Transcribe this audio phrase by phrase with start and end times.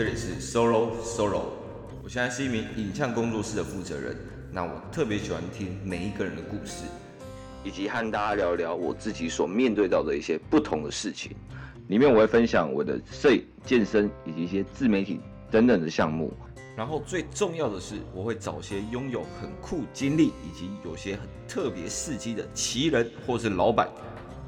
[0.00, 1.42] 这里是 Solo Solo，
[2.02, 4.16] 我现在是一名影像工作室的负责人。
[4.50, 6.84] 那我特别喜欢听每一个人的故事，
[7.62, 11.32] 以及和大家聊聊我自己所面对到的一些不同的事情。
[11.88, 16.32] 里面我会分享我的摄影、健身以及一些自媒体等等的项目。
[16.74, 23.86] 然后最重要的是，我会找些拥有很酷经历以及有些很特别事迹的奇人或是老板，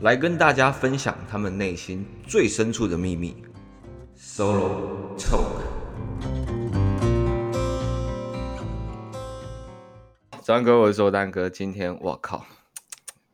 [0.01, 3.37] 来跟大家分享他们内心最深处的秘密。
[4.19, 5.02] Solo
[10.47, 11.51] 安，各位，我是周丹哥。
[11.51, 12.45] 今天我靠，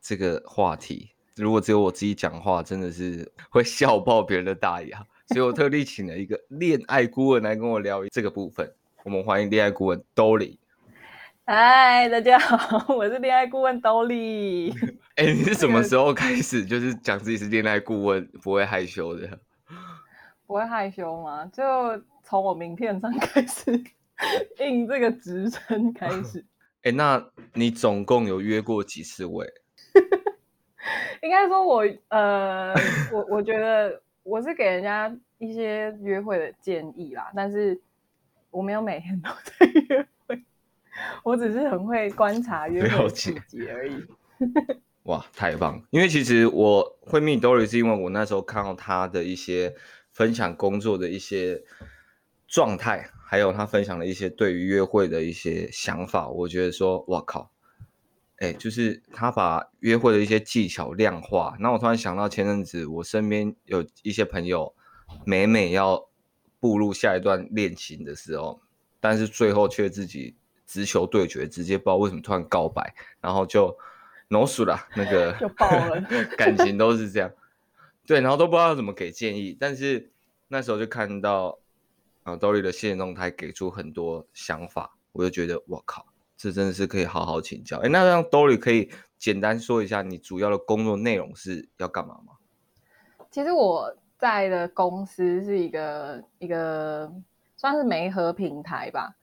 [0.01, 5.05] 这个话题如果只有我自己讲话，真的是会笑爆别人的大牙。
[5.27, 8.69] 所以我特地请了一个恋爱顾问来跟我聊这个部分。
[9.03, 10.57] 我们欢迎恋爱顾问 Dolly。
[11.45, 14.73] 嗨，大家好，我是恋爱顾问 Dolly。
[15.15, 19.39] 哎、欸，你是什么时候开始就是讲自己是恋爱顾问，不会害羞的？
[20.49, 21.45] 不会害羞吗？
[21.53, 21.63] 就
[22.23, 23.71] 从我名片上 开始
[24.57, 26.43] 印这个职称开始。
[26.77, 29.47] 哎、欸，那你总共有约过几次会？
[31.21, 32.73] 应该说我，我呃，
[33.13, 37.79] 我我觉得我是给人家一些约会的建议啦，但是
[38.49, 40.43] 我没有每天都在约会，
[41.21, 44.03] 我只是很会观察约会细节而已。
[45.05, 45.79] 哇，太棒！
[45.91, 49.75] 因为其实我会 meet Dolly 是因为我那时候看到他的一些。
[50.19, 51.63] 分享工作的一些
[52.45, 57.53] 状态，还有他分享了一些对于约会的一些想法，我觉得说，哇靠，
[58.39, 61.55] 哎，就是他把约会的一些技巧量化。
[61.61, 64.75] 那我突然想到，前阵子我身边有一些朋友，
[65.25, 66.09] 每每要
[66.59, 68.59] 步入下一段恋情的时候，
[68.99, 70.35] 但是最后却自己
[70.67, 73.73] 直球对决，直接不知道为什么突然告白，然后就
[74.27, 76.01] no 输了，那个就爆了，
[76.35, 77.31] 感情都是这样。
[78.09, 80.09] 对，然后都不知道怎么给建议，但是
[80.47, 81.59] 那时候就看到
[82.23, 87.77] 啊，Dolly 的现动态给出很多想法，我就觉得我靠，这真的是可以好好请教。
[87.77, 92.33] 哎，那让 Dolly 可以简单说一下你主要的工作内容是要干嘛吗？
[93.29, 97.13] 其实我在的公司是一个一个
[97.57, 99.15] 算是媒合平台吧，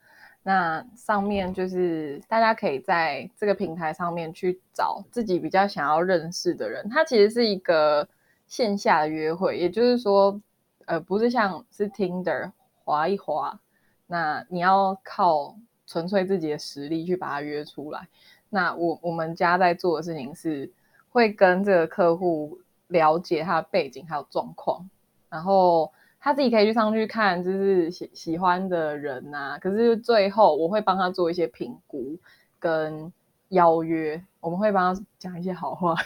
[0.44, 8.08] 那上面就是大家可以在这个平台上面去找自己比较想要认识的人，它其实是一个。
[8.46, 10.40] 线下的约会，也就是说，
[10.86, 12.52] 呃，不是像是 Tinder
[12.84, 13.58] 滑一滑，
[14.06, 18.08] 那你要靠纯粹自己的实力去把它约出来。
[18.48, 20.70] 那我我们家在做的事情是，
[21.10, 24.88] 会跟这个客户了解他的背景还有状况，
[25.28, 29.58] 然后他自己可以去上去看，就是喜喜欢的人呐、啊。
[29.58, 32.16] 可是最后我会帮他做一些评估
[32.60, 33.12] 跟
[33.48, 35.96] 邀约，我们会帮他讲一些好话。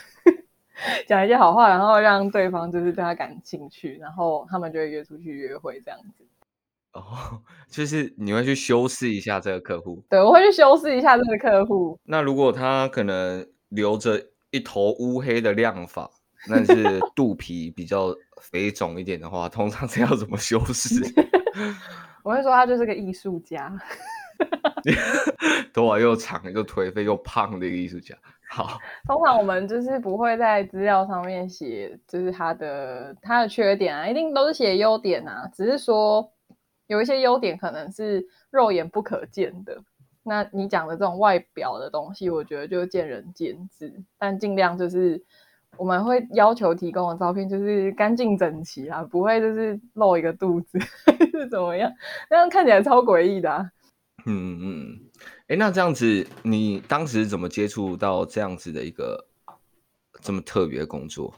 [1.07, 6.27] 讲一些好话，然后让对方就是对他感兴趣，然后他们就会约出去约会这样子。
[6.93, 10.03] 哦，就是你会去修饰一下这个客户？
[10.09, 11.99] 对，我会去修饰一下这个客户。
[12.05, 14.21] 那如果他可能留着
[14.51, 16.11] 一头乌黑的亮发，
[16.49, 21.05] 但是 肚皮比较肥肿一点的话，通常是要怎么修饰？
[22.25, 23.73] 我会说他就是个艺术家，
[25.73, 28.17] 头发又长又颓废又胖的一个艺术家。
[28.51, 35.49] 好， 通常我们就是不会在资料上面写，就是它的它的缺点啊，一定都是写优点啊。
[35.55, 36.33] 只是说
[36.89, 39.81] 有一些优点可能是肉眼不可见的。
[40.23, 43.95] 那你讲的这种外表的东西，我觉得就见仁见智。
[44.19, 45.23] 但尽量就是
[45.77, 50.79] 我们会要求提供的照片就是干净整齐啊，不会就是露一个肚子
[51.33, 51.91] 是怎么样，
[52.29, 53.71] 那样看起来超诡异的啊。
[54.27, 55.10] 嗯嗯。
[55.51, 59.27] 哎，那这样子，你当时怎么接触到这样子的一个
[60.21, 61.35] 这么特别的工作？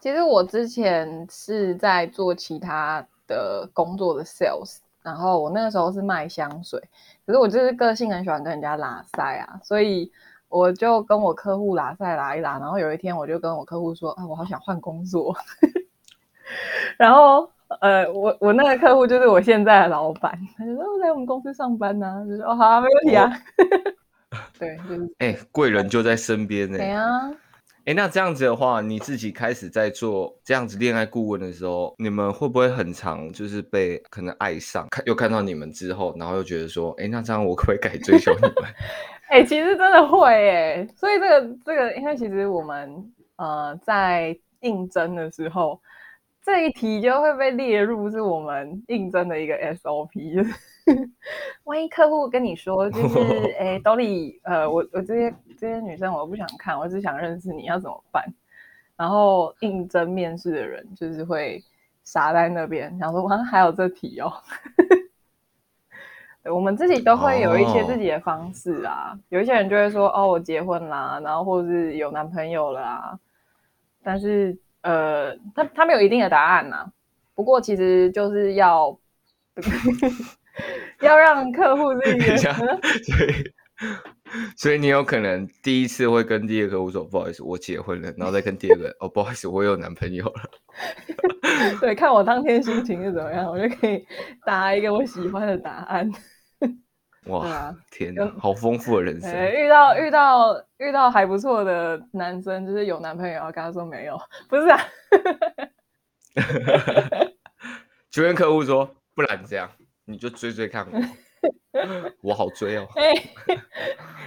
[0.00, 6.80] 其实我之前是在做其他的工作的 sales，然后我那个时候是卖香水，
[7.24, 10.10] 可是我就是个性很喜欢跟人家拉塞啊，所以
[10.48, 15.32] 我就跟我客户拉塞拉一拉，然后有一天我就跟我客户说啊，我好想换工作，
[16.98, 17.48] 然后。
[17.80, 23.32] 呃，我我那个客户就是我现在的老板，他就说我在我们公司上班呢、啊，就说哦好啊，没问题啊。
[24.58, 26.78] 对，就是哎，贵人就在身边呢。
[26.78, 27.30] 对啊。
[27.86, 38.70] 哎，那这样子的话，你自己开始在做这样子恋爱顾问的时候，你们会不会很常就是被可能爱上，看又看到你们之后，然后又觉得说，哎，那这样我可不可以改追求你们？
[39.30, 45.80] 哎，其实真的会哎，所以这个这个，因为其实我们呃在应征的时候。
[46.46, 50.54] 这一题就会被列入是我们应征的一个 SOP，就是
[51.64, 53.18] 万一客户跟你说，就是
[53.58, 58.24] 哎，Dolly，呃，我我这些这些女生我不想看，我只想认识你，要怎么办？
[58.96, 61.60] 然后应征面试的人就是会
[62.04, 64.32] 傻在那边，想说哇，还有这题哦。
[66.48, 69.10] 我们自己都会有一些自己的方式啊。
[69.10, 69.20] Oh.
[69.30, 73.18] 有一些人就会说哦，我结婚啦，然后或者是有男朋友了啊。
[74.00, 76.86] 但是呃，他他没有一定的答案呐、啊。
[77.34, 78.96] 不过其实就是要
[81.02, 82.20] 要让客户自己，
[83.02, 83.52] 所以
[84.56, 90.50] 所以你有可能第一次会跟第二个客户说不好意思，我结婚了，然后再跟第二个哦不好意思，我有男朋友了。
[91.80, 94.06] 对，看我当天心情是怎么样，我就可以
[94.44, 96.08] 答一个我喜欢的答案。
[97.26, 99.32] 哇，啊、天哪，好丰富的人 生！
[99.52, 104.18] 遇到遇到遇到还不错的男生，就是有男朋友，要跟他说没有，
[104.48, 104.78] 不是啊。
[108.10, 109.70] 就跟客户说，不然这样，
[110.04, 111.00] 你就追追看我，
[112.30, 112.86] 我好追哦。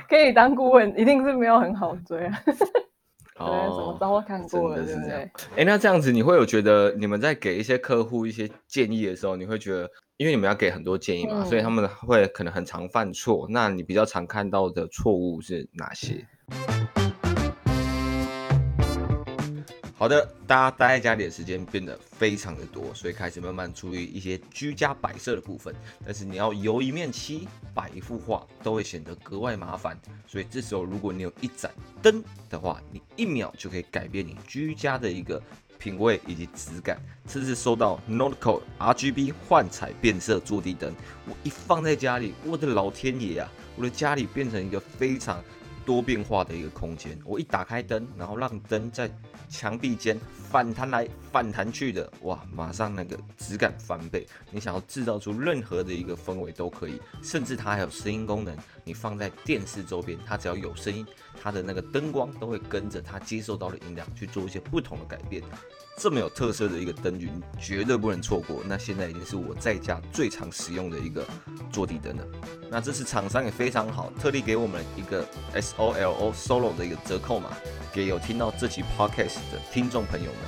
[0.07, 2.43] 可以当顾问，一定是没有很好追啊。
[3.39, 5.11] 哦，什么都看过了，是不对？
[5.11, 13.47] 哎、欸，那这样子，你会有觉得你们在给一些客户一些建议的时候，你会觉得，因为你们要给很多建议嘛，嗯、所以他们会可能很常犯错。
[13.49, 16.25] 那你比较常看到的错误是哪些？
[19.99, 25.75] 好的，大家待在家里的时间变得非常的多，所以开始慢慢注意一些居家摆设的部分。
[26.05, 29.99] 但是你要油一面漆、摆一幅画，都会显得格外麻烦。
[30.25, 31.69] 所以这时候，如果你有一盏
[32.01, 35.43] 灯的话，你一秒就可以改变你居家的一个
[35.77, 36.97] 品味以及质感。
[37.27, 40.93] 这次收到 Nordco RGB 幻彩变色坐地灯，
[41.27, 45.43] 我一放在家里，我的老天爷啊，我的家里变成一个非常
[45.89, 47.17] 多变化的一个空间。
[47.25, 49.09] 我一打开灯，然后让灯在
[49.49, 50.15] 墙壁间
[50.49, 52.39] 反弹来反弹去的，哇！
[52.51, 54.27] 马上那个质感翻倍。
[54.49, 58.57] 你想要制造出任何的一个氛围都可以，甚至它还有声音功能。
[58.83, 61.05] 你放在电视周边，它只要有声音，
[61.39, 65.43] 它的那个灯光都会跟着它接受到的音量去做一些不同的改变。
[65.99, 68.63] 这么有特色的一个灯具，你绝对不能错过。
[68.65, 71.27] 那现在已经是我在家最常使用的一个
[71.71, 72.25] 坐地灯了。
[72.71, 77.49] 那这次厂商也非常好，特地给我们一个 S O L O Solo 的一个折扣码，
[77.93, 80.41] 给有听到这期 Podcast 的听众朋友们，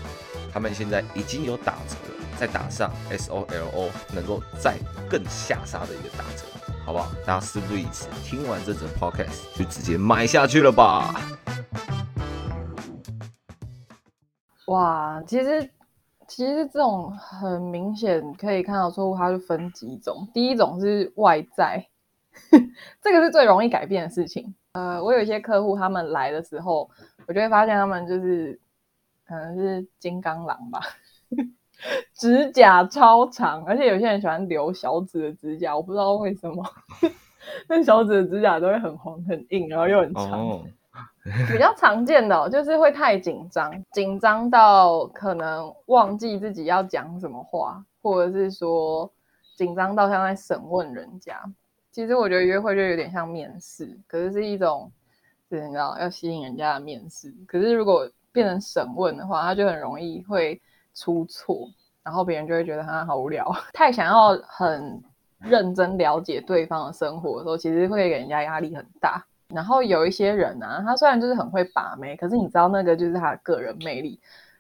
[0.54, 4.78] 他们现在已经有打折了，再打上 S O L O，能够再
[5.10, 6.46] 更下杀的一个打折，
[6.86, 7.12] 好不好？
[7.26, 11.16] 大家事不宜迟，听完这则 Podcast 就直接买下去了吧。
[14.68, 15.70] 哇，其实
[16.28, 20.28] 其实这种很明显可以看到错误，它就分几种。
[20.34, 21.88] 第一种是外在，
[23.02, 24.54] 这个是最容易改变的事情。
[24.74, 26.90] 呃，我有一些客户他们来的时候，
[27.28, 28.58] 我就会发现他们就是
[29.26, 30.80] 可能是金刚狼吧，
[32.16, 36.64] 指甲超长，而且有些人喜欢留小指的指甲，我不知道为什么，
[37.68, 40.40] 那小指的指甲都会很黄很硬，然后又很长。
[40.40, 40.62] Oh.
[41.52, 49.12] 比较常见的就是会太紧张，紧张到可能忘记自己要讲什么话，或者是说
[49.56, 51.42] 紧张到像在审问人家。
[51.92, 54.90] 其实我觉得约会就有点像面试，可是是一种，
[55.50, 57.34] 就是你知道要吸引人家的面试。
[57.46, 60.60] 可是如果变成审问的话，他就很容易会
[60.96, 61.68] 出错，
[62.02, 63.46] 然后别人就会觉得他好无聊。
[63.74, 65.04] 太想要很
[65.40, 69.22] 认真了解对方的生活的时候，其实会给人家压力很大。
[69.54, 74.18] 然后有一些人啊，他虽然就是很会把妹，可是你知道那个就是他的个人魅力，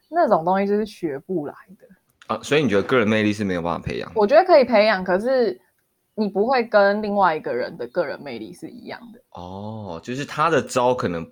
[0.09, 1.87] 那种东西就是学不来的
[2.27, 2.37] 啊。
[2.43, 4.11] 所以你觉得个人魅力是没有办法培养？
[4.13, 5.57] 我觉得可以培养，可是
[6.15, 9.19] 你不会跟另外一个人的个人魅力是一样的。
[9.31, 11.25] 哦，就是他的招可能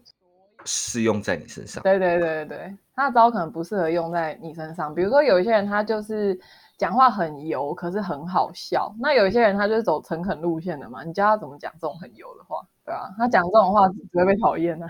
[0.66, 1.84] 适用在你身上。
[1.84, 4.94] 对对对对，他的招可能不适合用在你身上。
[4.96, 6.40] 比如说有一些人他就是
[6.78, 8.94] 讲话很油，可是很好笑。
[9.00, 12.66] 那有一些人他就是走诚恳路线的嘛，你教他怎么讲这种很油的话？
[12.86, 14.88] 对啊，他讲这种话只会被讨厌呢。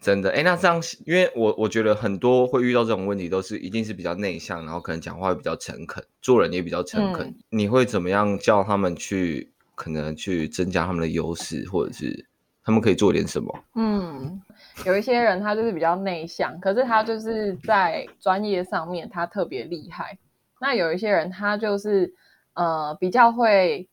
[0.00, 7.26] 真的，哎，那这样，因为我我觉得很多会遇到这种问题，都是一定是比较内向，然后可能讲话会比较诚恳，做人也比较诚恳。
[7.26, 12.24] 嗯、你会怎么样叫他们去，可能去增加他们的优势，或者是
[12.64, 13.64] 他们可以做点什么？
[13.74, 14.40] 嗯，
[14.86, 20.16] 有一些人他就是比较内向，可是他就是在专业上面他特别厉害。
[20.60, 22.14] 那有一些人他就是
[22.54, 23.88] 呃比较会，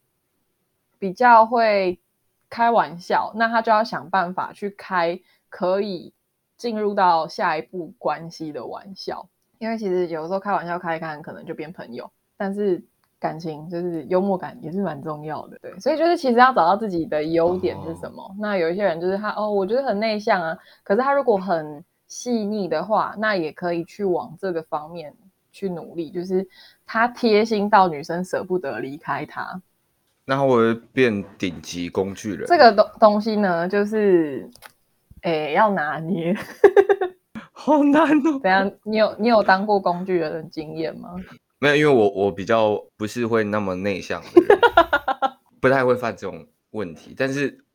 [1.00, 2.00] 比较会。
[2.48, 5.20] 开玩笑，那他就要想办法去开
[5.56, 6.12] 可以
[6.58, 9.26] 进入到下一步关系的玩笑，
[9.58, 12.12] 因为其实有时候开玩笑开一开，可能就变朋友。
[12.36, 12.84] 但是
[13.18, 15.80] 感情就是幽默感也是蛮重要的，对。
[15.80, 18.22] 所以就是其实要找到自己的优点是什么。
[18.22, 18.32] Oh.
[18.38, 25.14] 那有一些人就是他哦，我觉得很内向啊，可是他如果很细腻的话，那也可以去往这个方面
[25.54, 26.46] 去努力，就是
[26.86, 29.62] 他贴心到女生舍不得离开他。
[30.26, 32.46] 那会不会变顶级工具人？
[32.46, 34.50] 这个东东西呢，就是，
[35.26, 36.36] 诶，要拿捏，
[37.52, 38.40] 好难哦。
[38.42, 38.72] 怎样？
[38.84, 41.16] 你有你有当过工具人的经验吗？
[41.60, 44.60] 没有，因为我我比较不是会那么内向的人，
[45.60, 47.16] 不太会犯这种问题。
[47.18, 47.66] 但是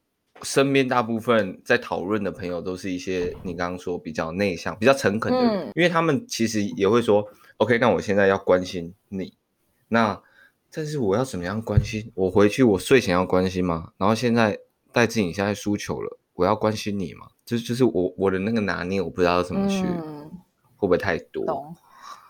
[0.42, 7.26] 身边大部分在讨论的朋友都是一些你刚刚说比较内向、比较诚恳的人，嗯、因为他们其实也会说
[7.56, 9.34] ：“OK，那我现在要关心你，
[9.88, 10.22] 那
[10.72, 12.12] 但是我要怎么样关心？
[12.14, 13.92] 我回去我睡前要关心吗？
[13.98, 14.56] 然后现在
[14.92, 17.26] 戴志颖现在输球了，我要关心你吗？
[17.50, 20.30] 就就是我我的那个拿捏，我不知道怎么去，嗯、
[20.76, 21.74] 会不会太多？”懂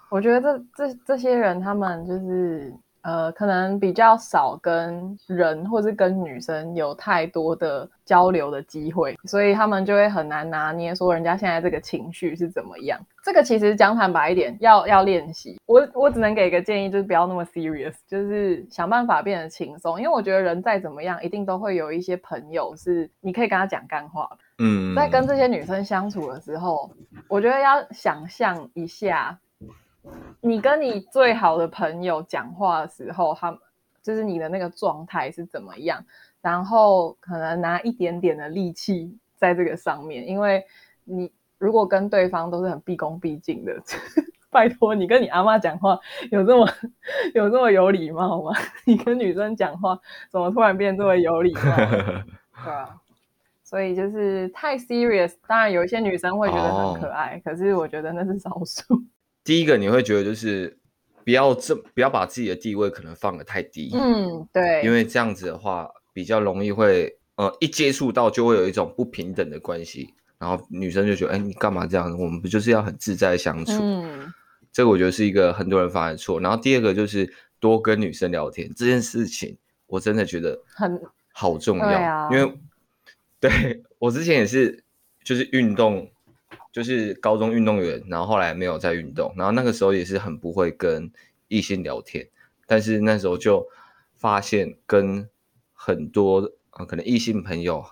[0.09, 13.01] 我觉得这这这些人，他们就是呃，可能比较少跟人或是跟女生有太多的交流的机会，所以他们就会很难拿捏说人家现在这个情绪是怎么样。
[13.23, 15.59] 这个其实讲坦白一点，要要练习。
[15.67, 20.01] 我我只能给一个建议，就是不要那么 serious，就是想办法变得轻松。
[20.01, 24.39] 因为我觉得人再怎么样，一定都会有一些朋友是你可以跟他讲干话的。
[24.59, 26.91] 嗯，在跟这些女生相处的时候，
[27.29, 29.39] 我觉得要想象一下。
[30.41, 33.57] 你跟你最好的朋友讲话的时候，他
[34.03, 36.05] 就是你的那个状态是怎么样？
[36.41, 40.65] 然后可能拿一点点的力气在这个上面，因为
[41.05, 43.79] 你如果跟对方都是很毕恭毕敬的，
[44.51, 45.99] 拜托你跟你阿妈讲话
[46.31, 46.67] 有这么
[47.35, 48.53] 有这么有礼貌吗？
[48.87, 51.77] 你跟女生讲话怎么突然变这么有礼貌？
[52.65, 52.97] 对啊，
[53.63, 55.35] 所以就是太 serious。
[55.47, 57.45] 当然有一些女生会觉得很可爱，oh.
[57.45, 59.03] 可是我觉得那是少数。
[59.43, 60.79] 第一个你会觉得就是
[61.25, 72.17] 不要这不要把自己的地位可能放得太低，嗯，对，因为这样子的话比较容易会呃一接触到就会有一种不平等的关系，然后女生就觉得哎你干嘛这样？
[72.19, 73.73] 我们不就是要很自在相处？
[73.81, 74.33] 嗯，
[74.71, 76.39] 这个我觉得是一个很多人犯的错。
[76.39, 79.57] 然后第二个就是多跟女生聊天这件事情，
[79.87, 81.01] 我真的觉得很
[81.33, 82.59] 好重要，啊、因为
[83.41, 84.85] 对我之前也是
[85.25, 86.11] 就是运动。
[86.73, 91.11] 就是高中运动员，然后后来没有再运动，然后那个时候也是很不会跟
[91.49, 92.29] 异性聊天，
[92.67, 93.67] 但是那时候就
[94.15, 95.29] 发现跟
[95.73, 97.85] 很多啊可能异性朋友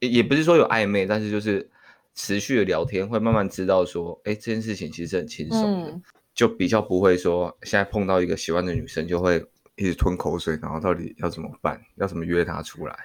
[0.00, 1.68] 也也不是说有暧昧，但是就是
[2.14, 6.02] 持续的聊天，会慢慢知道说，哎，这件事情其实很轻松的，嗯、
[6.34, 9.44] 就比较不会说现在碰到一个喜欢的女生就会
[9.76, 12.96] 一直吞口水，然后到底要怎么办，要怎么约她出来？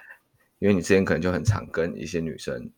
[0.60, 2.72] 因为你之前可能就很常跟一些女生。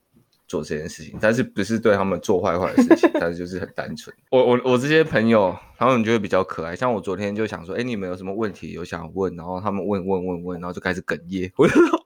[0.52, 4.14] 做这件事情，但是不是对他们做坏坏的事情， 但是就是很单纯。
[4.30, 6.76] 我我我这些朋友，他们就会比较可爱。
[6.76, 9.34] 像我昨天就想说，哎，你们有什么问题有想问？
[9.38, 11.50] 然后他们问问问问，然后就开始哽咽。
[11.56, 12.06] 我就说，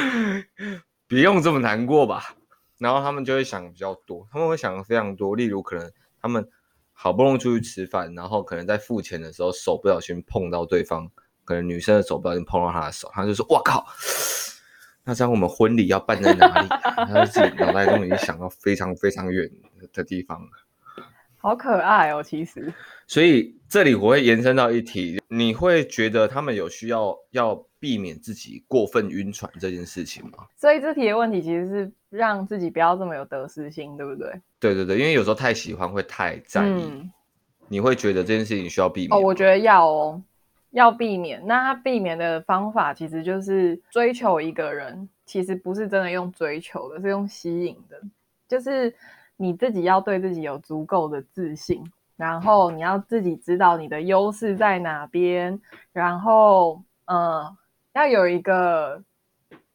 [1.06, 2.34] 别用这么难过吧。
[2.78, 5.36] 然后他们就会想比较多，他们会想的非常多。
[5.36, 6.48] 例如，可能他们
[6.94, 11.10] 好不容易出去吃饭，然后可能在付钱的时候手不小心碰到对方，
[11.44, 13.84] 可能女生的手不小心碰到他的手，他就说：“哇靠！”
[15.04, 16.68] 那这样我们婚礼要办在哪里？
[16.68, 19.50] 他自己脑袋中已经想到非常非常远
[19.92, 20.48] 的地方了。
[21.36, 22.72] 好可爱哦，其实。
[23.06, 30.46] 所以这里我会延伸到一题，你会觉得他们有需要要避免自己过分晕船这件事情吗？
[30.56, 34.32] 所以这题的问题其实是让自己不要这么有得失心，对不对？
[34.58, 37.12] 对对对，因为有时候太喜欢会太在意，嗯、
[37.68, 39.12] 你会觉得这件事情需要避免。
[39.12, 40.22] 哦，我觉得要哦。
[40.74, 47.96] 要避免，那他避免的方法其实就是追求一个人，其实不是真的用追求的，是用吸引的。
[48.48, 48.92] 就是
[49.36, 51.80] 你自己要对自己有足够的自信，
[52.16, 55.60] 然后你要自己知道你的优势在哪边，
[55.92, 57.56] 然后呃，
[57.92, 59.00] 要有一个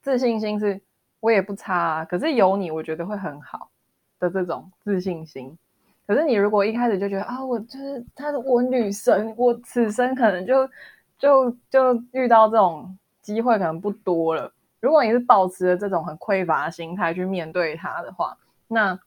[0.02, 0.82] 自信心，是
[1.22, 3.70] 我也不差啊，可是有你，我觉得会很好
[4.20, 5.58] 的这种自信心。
[6.10, 10.68] 可是你如果一开始就觉得啊，我就是他是我女神，我此生可能就
[11.20, 14.52] 就就遇到这种机会可能不多了。
[14.80, 18.36] 如果你是保持着这种很匮乏的心态去面对他的话，
[18.68, 19.00] 那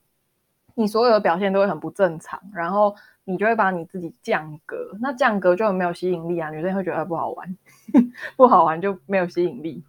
[0.77, 2.95] 你所有的表现都会很不正常，然后
[3.25, 7.57] 你就会把你自己降格，那降格就没有吸引力啊，女生会觉得不好玩，
[8.39, 9.83] 不好玩就没有吸引力。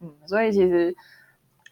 [0.00, 0.94] 嗯，所以其实。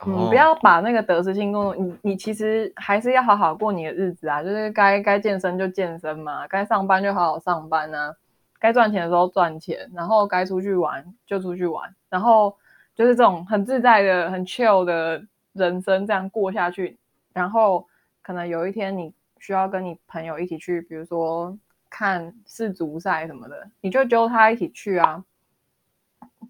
[0.07, 8.15] 你、嗯、不要把那个得失心工作，你你其实还是要好好过你的日子啊，就是该该健身就健身嘛，该上班就好好上班啊，
[8.59, 12.57] 该赚钱的时候赚钱，然后该出去玩就出去玩，然后
[12.95, 16.99] 就是这种很自在的、很 chill 的人生这样过下去，
[17.35, 17.87] 然后
[18.23, 21.55] 可能有一天你需要跟你朋友一起去，比如说
[21.91, 25.23] 看世足赛什么的，你就揪他一起去啊。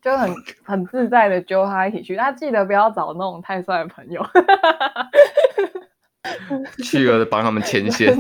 [0.03, 4.25] 就很 很自在的揪他一起去，他记得不要找那种太帅的朋友，
[6.85, 8.17] 去了帮他们牵线。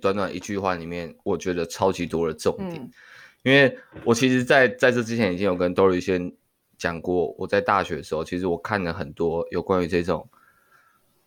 [0.00, 2.90] 短短一句话里面，我觉得超级多的重点，嗯、
[3.44, 6.32] 因为我其实在，在在这之前已经有跟 Dory 先
[6.76, 10.28] 讲过，我在大学的时候，其实我看了很多有关于这种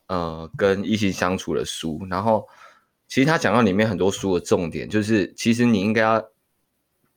[0.08, 2.46] 呃跟异性相处的书，然后
[3.08, 6.22] 其实他讲到里面很多书的重点，就是其实你应该要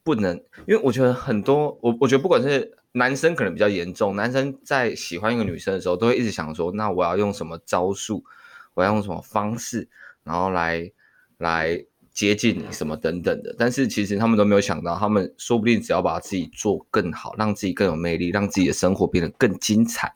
[0.08, 0.34] 不能，
[0.66, 8.24] 因为我觉得很多，我我觉得不管是男生可能比较严重，男生在喜欢一个女生的时候，都会一直想说，那我要用什么招数，
[8.72, 9.86] 我要用什么方式，
[10.24, 10.90] 然后来
[11.36, 13.54] 来接近你什么等等的。
[13.58, 20.10] 但是其实他们都没有想到，他们说不定只要把自己做更好，让自己更有魅力，让自己的生活变得更精彩，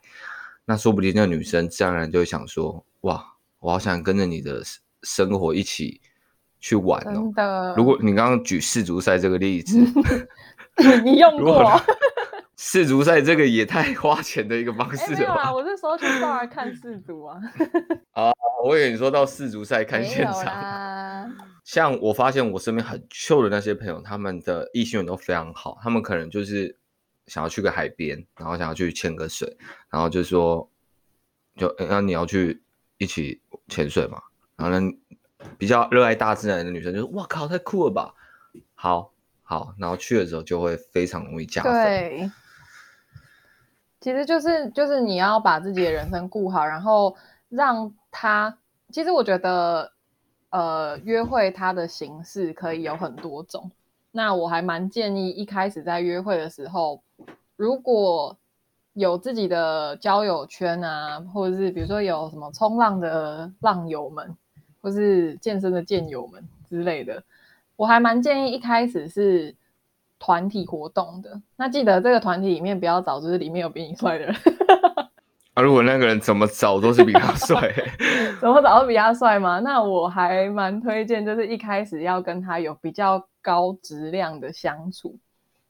[0.65, 3.23] 那说不定那个女生自然而然就会想说，哇，
[3.59, 4.63] 我好想跟着你的
[5.03, 6.01] 生活一起。
[6.62, 7.31] 去玩哦！
[7.35, 9.76] 的，如果你刚刚举世足赛这个例子，
[11.04, 11.69] 你用过
[12.57, 15.19] 世足赛这个也太花钱的一个方式了吧？
[15.19, 17.37] 欸、没有啦，我是说去少儿看世足啊。
[18.14, 18.33] 啊，
[18.64, 21.31] 我以为你说到世足赛看现场。
[21.64, 25.76] 像我发现我身边很秀的那些朋友，他们的异性缘都非常好。
[25.83, 26.76] 他们可能就是
[27.26, 29.57] 想要去个海边，然后想要去潜个水，
[29.90, 30.71] 然后就说，
[31.57, 32.62] 就那你要去
[32.99, 34.23] 一起潜水嘛？
[34.54, 34.92] 然后呢？
[35.59, 38.15] 比较热爱大自然的女生就是：“哇靠，太酷了吧！”
[38.75, 41.73] 好好，然后去的时候就会非常容易加分。
[41.73, 42.31] 对，
[44.01, 47.17] 其实就是就是你要把自己的人生顾好，然后
[47.49, 48.59] 让他。
[48.91, 49.93] 其实我觉得，
[50.51, 53.71] 呃，约会它的形式可以有很多种。
[54.11, 57.03] 那我还蛮建议一开始在约会的时候，
[57.57, 58.37] 如果
[58.93, 64.37] 有自己的交友圈啊，或者是比如说有什么冲浪的浪友们。
[64.83, 67.23] 或是健身的健友们之类的，
[67.77, 69.55] 我还蛮建议一开始是
[70.19, 71.41] 团体活动的。
[71.57, 74.37] 那记得这个团体里面不要找就是里面有比你帅的人。
[75.55, 77.71] 啊，如果那个人怎么找都是比他帅，
[78.41, 79.61] 怎么找都比他帅吗？
[79.61, 85.15] 那我还蛮推荐，就是一开始要跟他有比较高质量的相处，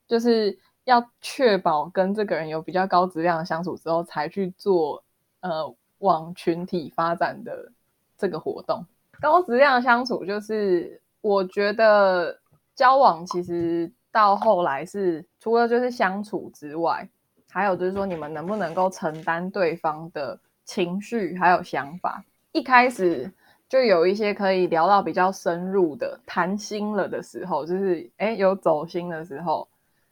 [0.07, 5.02] 就是要确保跟这个人有比较高质量的相处之后，才去做
[5.40, 7.73] 呃往群体发展的
[8.16, 8.87] 这个活动。
[9.23, 12.37] 高质量相处，就是我觉得
[12.75, 17.08] 交往其实到后来是除了就是相处之外，
[17.49, 22.25] 还有就是说你们能不能够承担对方的情绪还有想法。
[22.50, 23.32] 一开始
[23.69, 29.69] 就有一些可以聊到比较深入的谈心了的时候，就是诶有走心的时候，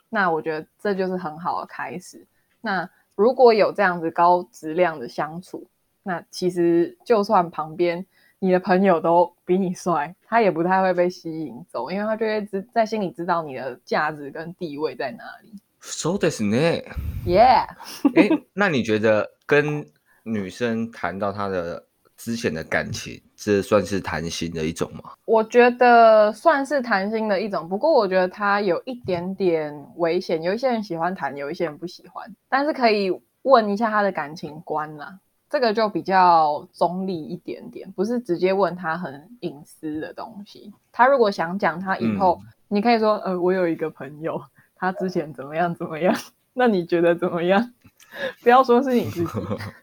[0.09, 2.25] 那我觉得这就是很好的开始。
[2.61, 5.67] 那如果有这样子高质量的相处，
[6.05, 8.07] 那其实就算旁边。
[8.40, 15.54] 你的朋友都比你帅，他也不太会被吸引走，因为他就会知在心里知道你的价值跟地位在哪里。
[15.82, 16.84] So ですね。
[17.26, 17.68] Yeah。
[18.16, 19.86] 哎，那你觉得跟
[20.24, 21.86] 女生谈到她的
[22.18, 25.12] 之前的感情，这算是谈心的一种吗？
[25.26, 30.42] 我觉得算是谈心的一种，不过我觉得它有一点点危险。
[30.42, 33.12] 有一些人喜欢谈，有一些人不喜欢，但是可以
[33.44, 35.20] 问一下他的感情观啦。
[35.51, 40.73] 这个就比较中立一点点，不是直接问他很隐私的东西。
[40.93, 44.41] 他如果想讲，他以后、嗯、你可以说，呃，我有一个朋友，
[44.77, 46.17] 他之前怎么样怎么样，
[46.55, 47.75] 那你觉得怎么样？
[48.43, 49.31] 不要说是你自己。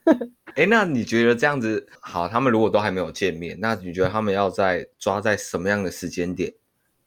[0.55, 2.29] 哎，那你觉得这样子好？
[2.29, 6.53] 他们如果都还没有见面，那你觉得他们要在抓在什么样的时间点，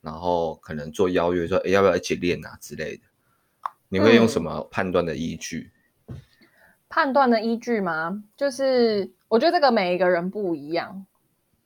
[0.02, 3.02] 然后可能做邀约，说，哎，要不要一起练啊之类的？
[3.88, 5.70] 你会用什么判断的依据？
[5.74, 5.79] 嗯
[6.90, 8.22] 判断的依据吗？
[8.36, 11.06] 就是我觉得这个每一个人不一样，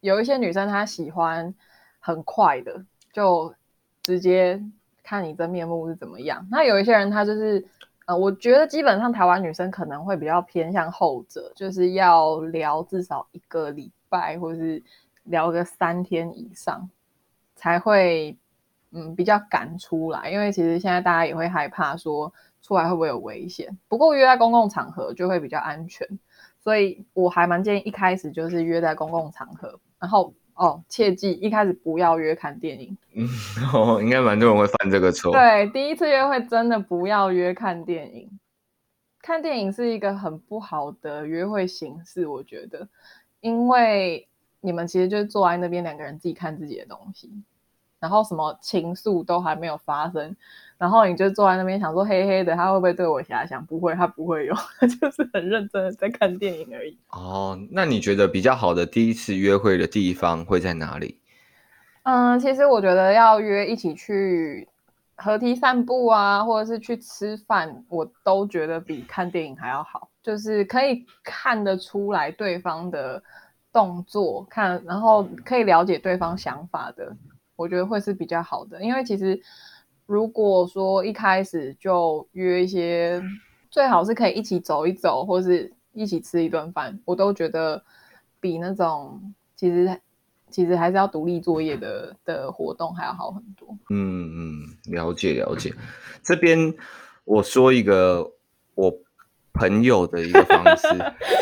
[0.00, 1.52] 有一些女生她喜欢
[1.98, 3.54] 很快的，就
[4.02, 4.62] 直接
[5.02, 6.46] 看你真面目是怎么样。
[6.50, 7.66] 那有一些人她就是，
[8.04, 14.82] 呃，我觉得基本上台湾女生可能会比较偏向后者，就是要聊至少一个礼拜，或是
[15.22, 16.90] 聊个三天以上，
[17.56, 18.36] 才会
[18.90, 20.30] 嗯比较敢出来。
[20.30, 22.30] 因为其实现在大家也会害怕说。
[22.64, 23.78] 出来会不会有危险？
[23.88, 26.08] 不过约在公共场合就会比较安全，
[26.58, 29.78] 所以我还蛮建议一开始就是约在公共场合。
[30.00, 32.96] 然后哦，切记一开始不要约看电影。
[33.14, 33.28] 嗯，
[33.74, 35.32] 哦，应该蛮多人会犯这个错。
[35.32, 38.30] 对，第一次约会真的不要约看电影。
[39.20, 42.88] 看电影是一个很不好的约会形式，我觉得，
[43.40, 44.28] 因为
[44.60, 47.30] 你们其实就是坐在那边两个人自己看自己的东西。
[48.04, 50.36] 然后什么情愫都还没有发生，
[50.76, 53.64] 然后你就坐在那边想说，黑黑的他会不会对我遐想？
[53.64, 56.98] 不会，他不会有，他就是很认真的在看电影而已。
[57.08, 61.18] 哦，那你觉得比较好的第一次约会的地方会在哪里？
[62.02, 64.68] 嗯，其实我觉得要约一起去
[65.16, 73.22] 河堤散步啊，或者是去吃饭，我都觉得比看电影还要好，就是可以看得出来对方的
[73.72, 77.16] 动作，看，然后可以了解对方想法的。
[77.56, 79.40] 我觉得会是比较好的，因为其实
[80.06, 83.22] 如果说一开始就约一些，
[83.70, 87.82] 最好是可以一起走一走，或是一起吃一顿饭，我都觉得
[88.40, 90.00] 比那种其实
[90.50, 93.68] 其实还是要独立作业的的活动还要好很多。
[93.90, 95.72] 嗯嗯，了解了解。
[96.22, 96.74] 这边
[97.24, 98.32] 我说一个
[98.74, 98.92] 我
[99.52, 100.86] 朋友的一个方式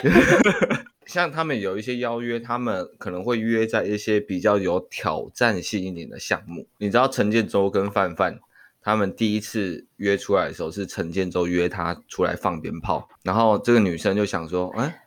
[1.12, 6.66] 像他们有一些邀约，他们可能会约在一些比较有挑战性一点的项目。
[6.78, 8.40] 你知道陈建州跟范范
[8.80, 14.98] 他们第一次约出来的时候，是陈建州约他出来放鞭炮，然后这个女生就想说，哎。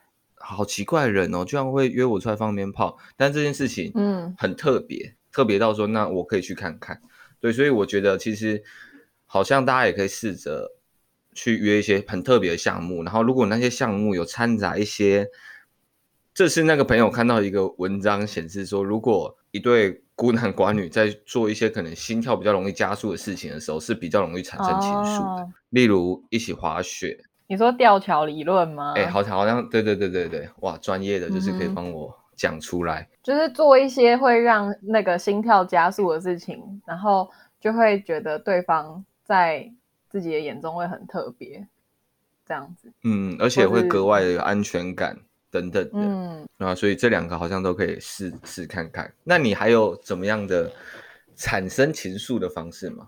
[0.48, 7.02] 好奇怪人哦，居然会约我出来放鞭炮，但这件事情嗯很特别，嗯、特别到说那我可以去看看，
[7.40, 8.62] 对，所以我觉得其实
[9.26, 10.70] 好像大家也可以试着
[11.34, 15.30] 去约一些很特别的项目，然后如果那些项目有掺杂一些，
[16.36, 27.18] 这是那个朋友看到一个文章显示说，如果一对孤男寡女在做一些可能心跳比较容易加速的事情的时候，是比较容易产生情愫的，哦、例如一起滑雪。
[27.48, 28.92] 你说吊桥理论吗？
[28.98, 39.72] 哎、欸，好像好像，对对对对对，哇，专业的就是可以帮我讲出来、嗯，就是做一些会让那个心跳加速的事情，然后就会觉得对方在
[40.10, 41.66] 自己的眼中会很特别，
[42.46, 42.92] 这样子。
[43.06, 45.18] 嗯，而且会格外的有安全感
[45.62, 45.90] 等等的。
[45.94, 49.12] 嗯，啊，所以这两个好像都可以试试看看。
[49.24, 50.72] 那你还有怎么样的
[51.36, 53.08] 产生情愫的方式吗？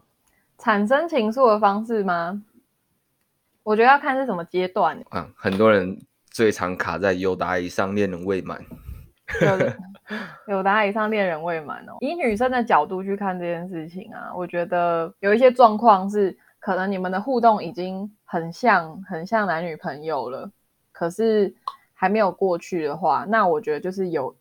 [0.58, 2.42] 产生情愫的方式吗？
[3.64, 4.98] 我觉得要看是什么阶段。
[5.12, 6.00] 嗯，很多人
[6.32, 8.60] 最常卡在有达以上恋人未满。
[10.48, 11.98] 有达以上恋人未满哦。
[12.00, 20.50] 以女生的角度去看这件事情啊，我觉得有一些状况是，可能你们的互动已经很像很像男女朋友了，
[20.94, 21.54] 可是
[22.00, 24.36] 还没有过去的话，那我觉得就是有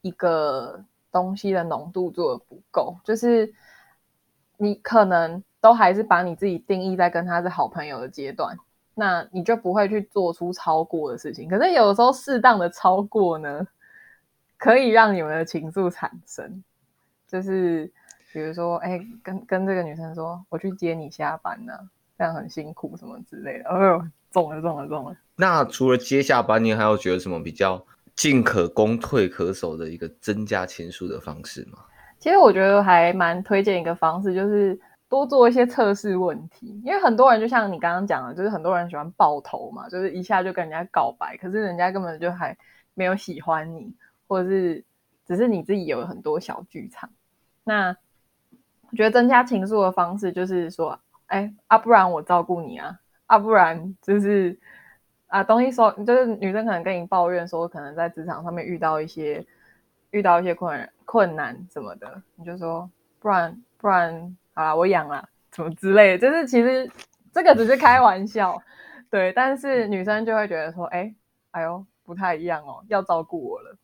[0.00, 3.52] 一个东西的浓度做得不够，就是
[4.56, 8.56] 你可能都还是把你自己定义在跟他是好朋友的阶段。
[8.94, 13.66] 那你就不会去做出超过的事情，可是有时候适当的超过呢，
[14.58, 16.62] 可以让你们的情愫产生。
[17.26, 17.90] 就是
[18.32, 21.72] 比如说，哎、跟跟这个女生说，我去接你下班呢、
[22.18, 23.68] 这样很辛苦什么之类的。
[23.70, 25.16] 哎呦，中了中了中了。
[25.36, 27.84] 那除了接下班，你还有觉得什么比较
[28.16, 31.78] 进可攻退可守的一个增加情愫的方式吗？
[32.18, 34.80] 其实我觉得还蛮推荐一个方式，就是。
[35.12, 42.56] 多做一些测试问题，因为很多人就像你刚刚讲的，就是很多人喜欢爆头嘛，就是一下就跟人家告白，可是人家根本就还
[42.94, 43.94] 没有喜欢你，
[44.26, 44.82] 或者是
[45.26, 47.10] 只是你自己有很多小剧场。
[47.62, 47.94] 那
[48.90, 52.98] 我觉得增加情愫的方式就是说，哎，啊，不然我照顾你啊，
[53.32, 54.58] 啊，不然就是
[55.28, 59.42] 啊，东西说，就是女生可能跟你抱怨说，可能在职场上面遇到一些
[60.10, 64.36] 遇到一些困困难什么的，你就说，不然不然。
[64.54, 66.86] 好啦，我养啦，什么之类，就是其实
[67.32, 68.62] 这个只是开玩笑，
[69.08, 71.14] 对，但是女生就会觉得说，哎、
[71.52, 73.74] 哎呦，不太一样哦，要照顾我了。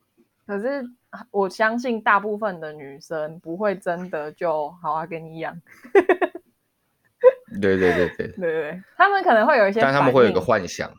[0.47, 0.85] 可是
[1.31, 5.59] 我相信大部分的女生不会真的就好好，给你养。
[7.61, 10.91] 对对对对对对，他们可能会有一些，但他们会有一个幻想，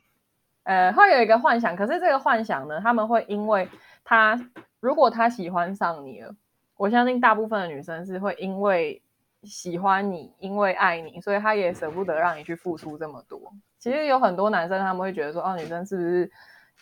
[0.63, 3.67] 呃，会有一个幻想，可是这个幻想呢，他们会因为
[4.03, 4.39] 他
[4.79, 6.35] 如果他喜欢上你了，
[6.77, 9.01] 我相信大部分的女生是会因为。
[9.43, 13.39] 喜欢你，因为爱你，所以他也舍不得让你去付出这么多。
[13.77, 16.29] 其实有很多男生他们会觉得说，哦，女生是不是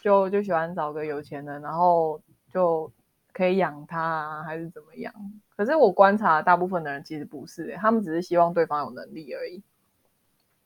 [0.02, 2.20] 就就喜欢找个有钱的，然后
[2.52, 2.92] 就
[3.38, 5.14] 可以养他啊，还是怎么样？
[5.56, 9.62] 可是我观察大部分的人其实不是，他们只是希望对方有能力而已。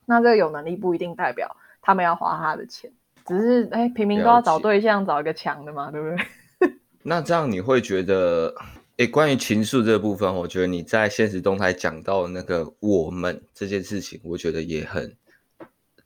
[0.06, 2.92] 那这个有能力不一定代表他们要花他的钱，
[3.26, 6.72] 只是哎，平民都要找对象，找一个强的嘛，对不对？
[7.04, 8.54] 那这样你会觉得？
[8.98, 15.16] 诶，关于情愫这个部分，我觉得你在现实动态讲到那个“我们”这件事情，我觉得也很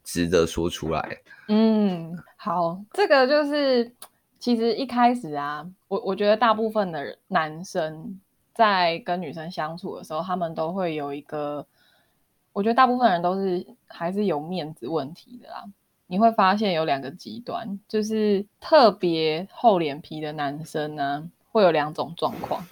[0.02, 1.18] 值得说出来。
[1.48, 3.92] 嗯，好，这个就是
[4.46, 8.20] 其实一开始啊，我我觉得大部分的男生
[8.54, 11.66] 在跟女生相处的时候，他们都会有一个，
[12.52, 15.64] 我觉得大部分人都是还是有面子问题的啦。
[16.06, 21.28] 你会发现有两个极端，就是特别厚脸皮的男生呢。
[21.50, 22.64] 会有两种状况，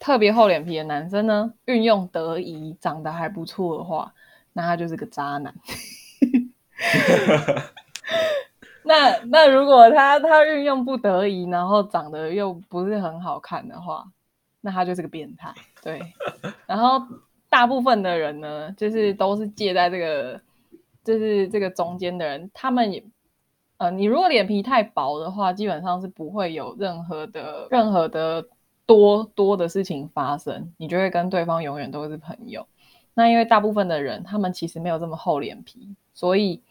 [0.00, 4.12] 特别厚脸皮的男生呢，运用得宜，长得还不错的话，
[4.52, 5.54] 那他就是个渣男。
[8.86, 14.04] 那那如果他他运用不得已，然后长得又不是很好看的话，
[14.60, 15.52] 那他就是个变态。
[15.82, 16.00] 对，
[16.66, 17.00] 然后
[17.48, 20.40] 大部分的人呢，就是都是介在这个，
[21.02, 23.04] 就是这个中间的人，他们也。
[23.76, 28.46] 呃，你如果脸皮太薄的话，基本上是不会有任何的任何的
[28.86, 32.64] 多多的事情发生，你就会跟对方永远都是朋友。
[33.14, 36.62] 那因为大部分的人，他们其实没有这么厚脸皮，所以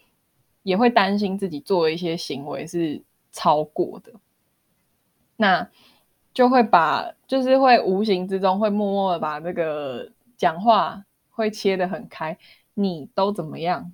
[0.64, 3.00] 也会担心自己做一些行为是
[3.30, 4.12] 超过的。
[5.36, 5.70] 那
[6.32, 12.36] 就会把，就是会无形之中会默默的把那个讲话会切得很开。
[12.74, 13.92] 你都怎么样？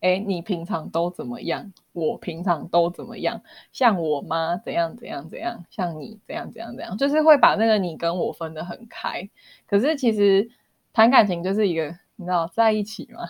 [0.00, 1.70] 哎，你平常都怎么样？
[1.92, 3.42] 我平常都怎么样？
[3.72, 5.62] 像我妈怎样怎样怎样？
[5.68, 6.96] 像你怎样怎样怎样？
[6.96, 9.28] 就是会把那个你跟我分得很开。
[9.66, 10.50] 可是其实
[10.94, 13.26] 谈感情就是一个，你知道，在一起嘛，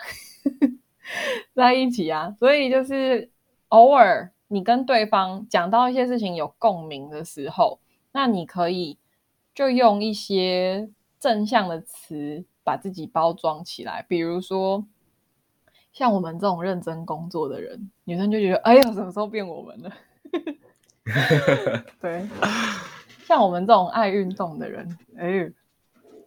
[1.54, 2.34] 在一起啊。
[2.38, 3.30] 所以就是
[3.68, 7.78] 偶尔你跟对方讲到一些事情有共鸣的时候。
[8.12, 8.98] 那你可以
[9.54, 14.84] 就用一些正向的词把自己包装起来，比如说
[15.92, 19.92] 像我们这种认真工作的人，女生就觉得哎呀，什么时候变我们了？
[22.00, 22.28] 对，
[23.24, 25.28] 像我们这种爱运动的人，哎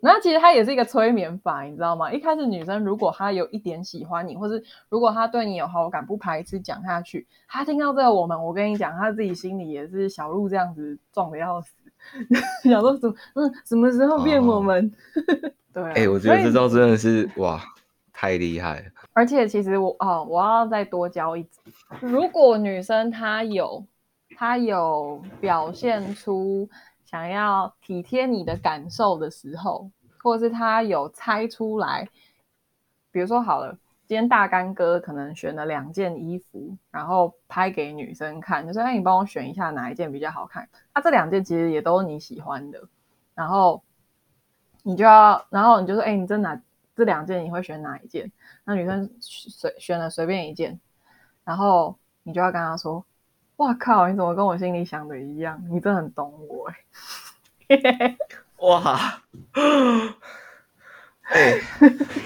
[0.03, 0.13] 呦。
[0.13, 2.11] 那其实它也是一个催眠法，你知道吗？
[2.11, 11.73] 一开始女生如果她有一点喜欢你，或是如果她对你有好感，不排斥讲下去，她听到这个我们，我跟你讲，她自己心里也是小鹿这样子撞的要死，
[12.69, 14.91] 想说什么嗯，什么时候变我们？
[15.15, 17.61] 哦、 对、啊，哎、欸，我觉得这招真的是哇，
[18.11, 18.85] 太厉害了。
[19.13, 21.47] 而且其实我哦，我要再多教一，
[22.01, 23.85] 如果女生她有
[24.35, 26.69] 她有表现出。
[27.13, 32.10] 想要体贴你的感受的时候，或者是他有猜出来，
[33.12, 42.82] 比如说好了，今天大干哥可能选了两件衣服，然后拍给女生看，就说：“哎，你帮我选一下哪一件比较好看。”那这两件其实也都是你喜欢的，
[43.36, 43.84] 然后
[44.82, 46.60] 你就要，然后你就说：“哎，你这哪
[46.95, 48.32] 这两件你会选哪一件？”
[48.65, 50.80] 那女生随选了随便一件，
[51.43, 53.06] 然后你就要跟他说。
[53.57, 54.07] 哇靠！
[54.07, 55.61] 你怎么跟我心里想的一样？
[55.69, 56.67] 你真的很懂我
[57.69, 58.17] 哎！
[58.57, 59.21] 哇！
[61.23, 61.61] 哎、欸，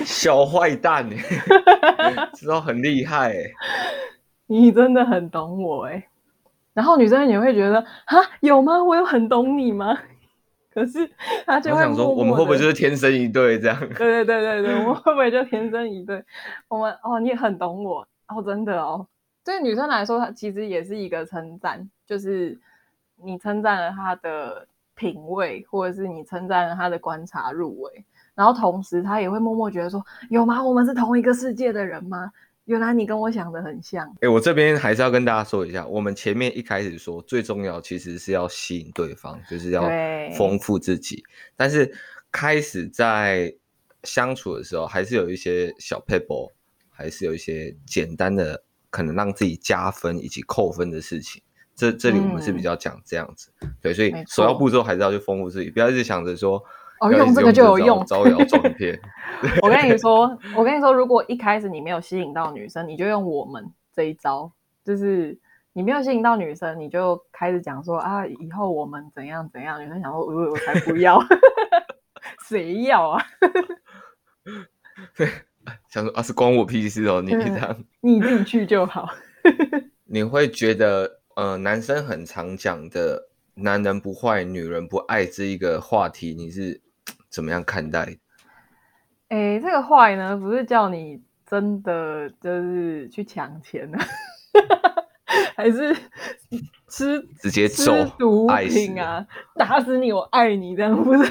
[0.06, 3.44] 小坏蛋哎， 知道很厉害哎！
[4.48, 6.08] 你真的很懂我哎。
[6.74, 8.84] 然后女生也会觉得啊，有吗？
[8.84, 9.98] 我有很懂你吗？
[10.74, 11.10] 可是
[11.46, 13.80] 他就会想说，我们会不会就是天生一对这样？
[13.98, 16.24] 对对对对对，我们会不会就天生一对？
[16.68, 19.08] 我们哦，你也很懂我哦，真的哦。
[19.48, 22.60] 对女生来说，她其实也是一个称赞，就是
[23.16, 28.06] 你称赞了她的品味，或者是你称赞了她的观察入微，
[28.36, 30.62] 然后同时她也会默默觉得说：有吗？
[30.62, 32.30] 我们是同一个世界的人吗？
[32.66, 34.06] 原来你跟我想的很像。
[34.16, 39.90] 哎、欸，我这边还是要跟大家说一下，我们前面一开始说最重要其实是要吸引对方，就是要
[40.36, 41.24] 丰富自己，
[41.56, 41.90] 但是
[42.34, 43.56] 开始在
[44.04, 46.52] 相处的时候，还是有一些小撇步，
[46.90, 48.62] 还是有一些简单的。
[48.90, 51.42] 可能让自己加分以及扣分的事情，
[51.76, 56.64] 这这里我们是比较讲这样子，嗯、对，所以首要步骤还是要去丰富自己，不要一直想着说
[57.00, 59.00] 哦，用这个就有用，招摇撞骗。
[59.62, 64.52] 我跟你说，我跟你说，如果一开始你没有吸引到女生，你就用我们这一招，
[64.84, 65.38] 就是
[65.74, 71.20] 你没有吸引到女生，你就开始讲说啊，以后我们怎样怎样，女生想说，我我才不要，
[72.48, 73.24] 谁要啊？
[75.16, 75.30] 对。
[75.90, 77.22] 想说啊，是关我屁事哦！
[77.22, 79.10] 你这样，你自己去就好。
[80.06, 86.82] 你会觉得，呃，男生很常讲的“男人不坏，女人不爱”这一个话题，你是
[87.30, 88.18] 怎么样看待？
[89.30, 93.98] 哎，这个坏呢，不是叫你真的就是去抢钱呢，
[95.56, 95.96] 还是
[96.88, 99.26] 吃直接揍毒品啊？
[99.56, 101.30] 打死你，我爱你，这样不是？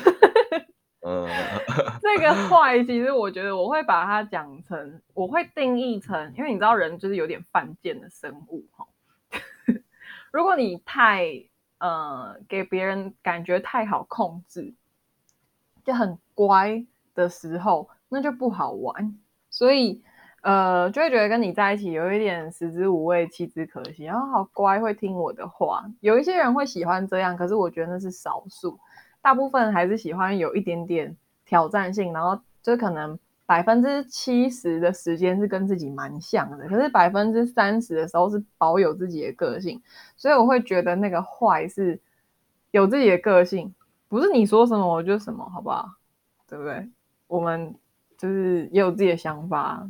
[2.03, 8.87] 这个坏，其实我觉得我会把它讲成，我会定义成，因为你知道人就是有点犯贱的生物哈。
[10.33, 11.45] 如果你太
[11.79, 14.75] 呃给别人感觉太好控制，
[15.85, 19.17] 就很乖的时候，那就不好玩。
[19.49, 20.03] 所以
[20.43, 24.05] 呃就会觉得跟你在一起有一点食之无味，弃之可惜。
[24.05, 25.85] 然后好乖，会听我的话。
[26.01, 28.77] 有一些人会喜欢这样，可是我觉得那是少数。
[29.27, 39.83] 大部分还是喜欢有一点点挑战性，然后就可能百分之七十的时间是跟自己蛮像的，可是百分之三十的时候是保有自己的个性，
[40.17, 42.01] 所以我会觉得那个坏是
[42.71, 43.75] 有自己的个性，
[44.09, 45.89] 不是你说什么我就什么，好不好？
[46.49, 46.89] 对不对？
[47.27, 47.75] 我们
[48.17, 49.85] 就是也有自己的想法，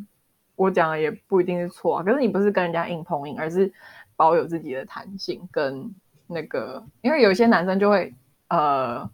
[0.55, 3.71] 我讲的也不一定是错啊，可是你不是跟人家硬碰硬，而是
[4.17, 5.95] 保有自己的弹性跟
[6.27, 8.15] 那个，因为有些男生就会
[8.49, 9.07] 呃。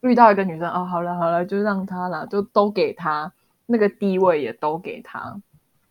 [0.00, 3.32] 遇到一个女生哦，好了好了，就让她了，就都给她
[3.66, 5.40] 那个地位也都给她，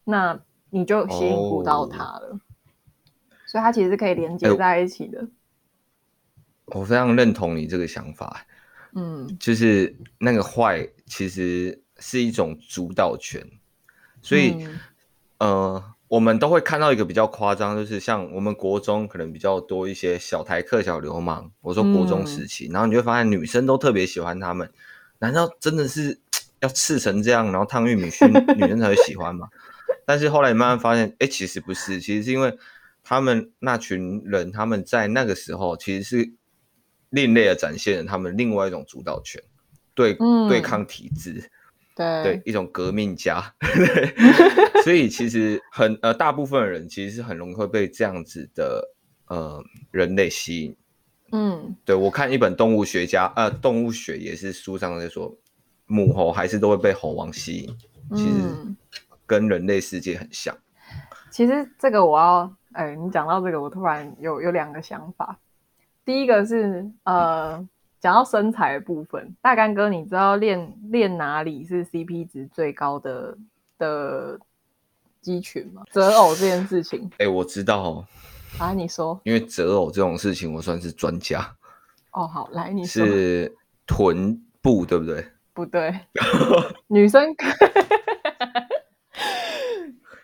[0.04, 0.40] 那
[0.70, 2.30] 你就吸引不到她了。
[2.32, 2.40] Oh.
[3.46, 5.20] 所以她其实是可以连接在一起的。
[5.22, 5.28] 欸，
[6.66, 8.46] 我非常认同你这个想法，
[8.94, 13.42] 嗯，就是那个坏其实是一种主导权，
[14.22, 14.68] 所以，
[15.38, 21.52] 嗯、呃，我们都会看到一个比较夸张，就是像我们国中可能比较多一些小台客、小流氓。
[21.62, 24.72] 我说国中时期，嗯、然后你会发现女生都特别喜欢他们。
[25.20, 26.20] 难道真的是
[26.62, 29.48] 要刺成这样，然后烫玉米须，女生才会喜欢吗？
[30.06, 32.58] 但是后来你慢慢发现，哎，其实不是，其实是因为
[33.04, 36.32] 他们那群人，他们在那个时候其实是
[37.10, 39.44] 另类的展现了他们另外一种主导权，
[39.94, 41.50] 对，嗯、对抗体制。
[41.98, 43.44] 对，对一种革命家，
[44.86, 48.88] 所以其实很呃，大部分人其实是很容易会被这样子的
[49.30, 50.78] 呃人类吸引。
[51.32, 55.36] 嗯，对，我看一本动物学家呃动物学也是书上在说，
[55.88, 57.78] 母猴还是都会被猴王吸引，
[58.16, 58.44] 其实
[59.26, 60.56] 跟人类世界很像。
[60.56, 60.62] 嗯、
[61.32, 65.40] 其实这个我要哎，你讲到这个，我突然有有两个想法，
[66.06, 67.68] 第一个是呃。
[67.98, 73.36] 嗯讲到身材的部分，大干哥，你知道练练哪里是 CP 值最高的
[73.80, 74.40] 的
[75.20, 75.82] 肌群吗？
[75.90, 78.06] 择偶这件事情，哎、欸，我知道哦。
[78.60, 79.20] 啊，你说？
[79.24, 81.56] 因为择偶这种事情，我算是专家。
[82.12, 83.04] 哦，好，来，你说。
[83.04, 83.56] 是
[83.88, 85.26] 臀部，对不对？
[85.54, 86.00] 不对，
[86.86, 87.36] 女生，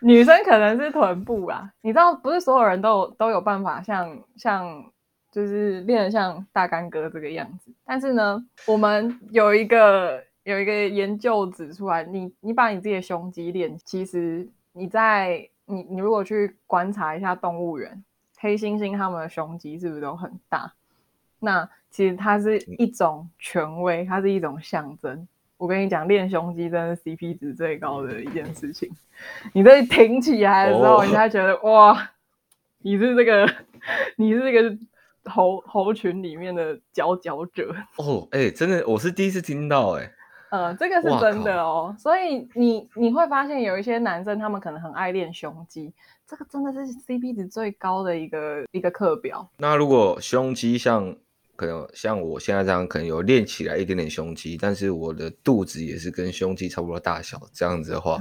[0.00, 1.72] 女生可能是臀部啊。
[1.82, 4.92] 你知道，不是所有人都有都有办法像像。
[5.34, 18.04] 就是练得像大干哥这个样子，但是呢，我们有一个有一个研究指出来，你你把你自己的胸肌练，其实你在你你如果去观察一下动物园，
[18.38, 20.72] 黑猩猩它们的胸肌是不是都很大？
[21.40, 25.26] 那其实它是一种权威，它是一种象征。
[25.56, 28.88] 我跟你讲，练胸肌真的是 CP 值最高的一件事情。
[29.52, 32.08] 你在挺起来的时候，人家觉得哇，
[32.78, 33.52] 你是这个，
[34.14, 34.78] 你是这个。
[35.24, 40.12] 猴猴群里面的佼佼者 哦，哎、欸，真的，我是第一次听到、欸，哎，
[40.50, 45.92] 呃，这个是真的哦，所以你你会发现有一些男生，他们可能很爱练胸肌，
[46.26, 49.48] 这个真的是 CP 值最高的一个一个课表。
[49.56, 51.16] 那如果胸肌像
[51.56, 58.18] 可能像我现在这样，可能有练起来一点点胸肌，但是我的肚子也是跟胸肌差不多大小，这样子的话，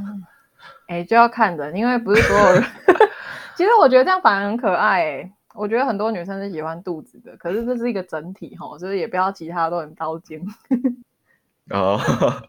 [0.87, 2.63] 哎、嗯欸，就要看人，因为不是所有人。
[3.55, 5.33] 其实我觉得这样反而很可爱、欸，哎。
[5.55, 10.41] 我觉得很多女生是喜欢肚子的，可是这是一个整体哈，就是也不要其他都很刀尖。
[11.69, 11.99] 哦，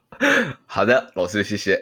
[0.67, 1.81] 好的，老师谢谢。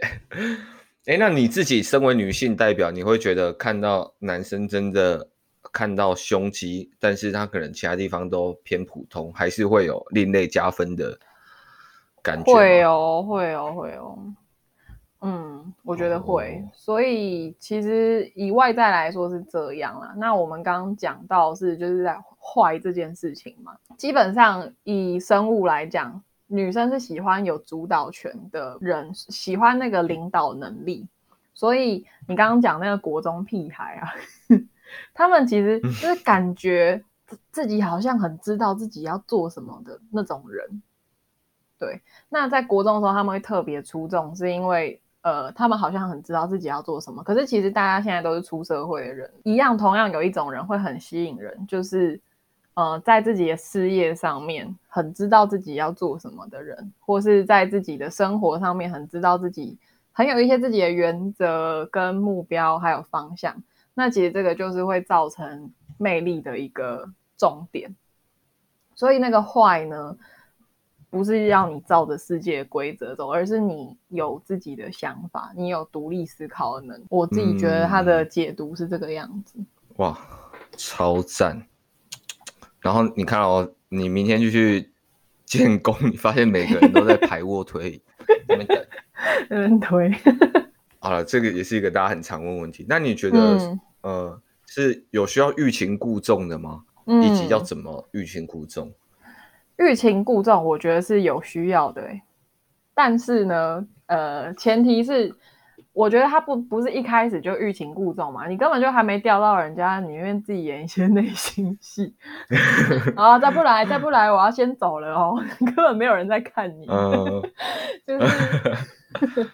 [1.07, 5.29] 哎，那你自己身为女性代表，你会觉得看到男生真的
[5.73, 11.19] 看到胸肌，但是他可能其他地方都偏普通，还是会有另类加分的
[12.23, 12.53] 感觉？
[12.53, 14.19] 会哦，会哦，会哦。
[15.25, 20.13] 嗯，我觉得会，哦、所以其实以外在来说是这样啦。
[20.17, 31.07] 那我们刚刚讲到是就是在坏这件事情嘛，基本上以生物来讲，女生是喜欢有主导权的人，喜欢那个领导能力。
[31.55, 34.11] 所以你刚刚讲那个国中屁孩啊，
[35.15, 37.01] 他们其实就是感觉
[37.53, 40.83] 自己好像很知道自己要做什么的那种人。
[41.79, 45.01] 对，那在国中的时候他们会特别出众，是因为。
[45.23, 52.21] 呃，他们好像很知道自己要做什么，可是其实大家现在都是出社会的人，一样同样有一种人会很吸引人，就是
[52.75, 59.79] 呃，在自己的事业上面很知道自己要做什么的人，或是在自己的生活上面很知道自己
[60.11, 63.55] 很有一些自己的原则跟目标还有方向，
[63.95, 67.95] 那其实这个就是会造成魅力的一个重点，
[68.95, 70.17] 所以那个坏呢，
[71.13, 77.05] 不是要你照着世界规则走，而是你有自己的想法，你有独立思考的能力。
[77.11, 79.59] 我自己觉得他的解读是这个样子。
[79.59, 80.19] 嗯、哇，
[80.75, 81.67] 超赞！
[82.81, 84.91] 然后你看哦，你明天就去
[85.45, 88.01] 建工，你发现每个人都在排卧推，
[88.49, 88.87] 那边等，
[89.51, 90.11] 那边推。
[90.99, 92.87] 好了，这个也是一个大家很常问问题。
[92.89, 96.85] 那你觉得，嗯、呃，是有需要欲擒故纵的吗？
[97.05, 98.91] 嗯、以及要怎么欲擒故纵？
[99.83, 102.03] 欲擒故纵，我觉得是有需要的，
[102.95, 105.35] 但是呢，呃，前提是，
[105.93, 112.15] 我觉得他不不是一开始就欲擒故纵嘛，你根本就还没钓到人家，你愿自己演一些内心戏，
[113.17, 117.43] 啊，再不来，再不来，我要先走了哦， 根本没有人在看你，嗯、
[118.07, 119.51] 就是，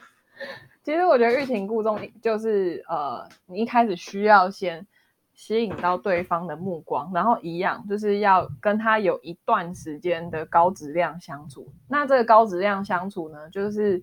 [0.85, 4.87] 其实我觉得欲擒故纵就是，呃，你一开始需要先。
[5.39, 11.73] 吸引到对方的目光，然后一样就是要跟他有一段时间的高质量相处。
[11.87, 14.03] 那这个高质量相处呢，就是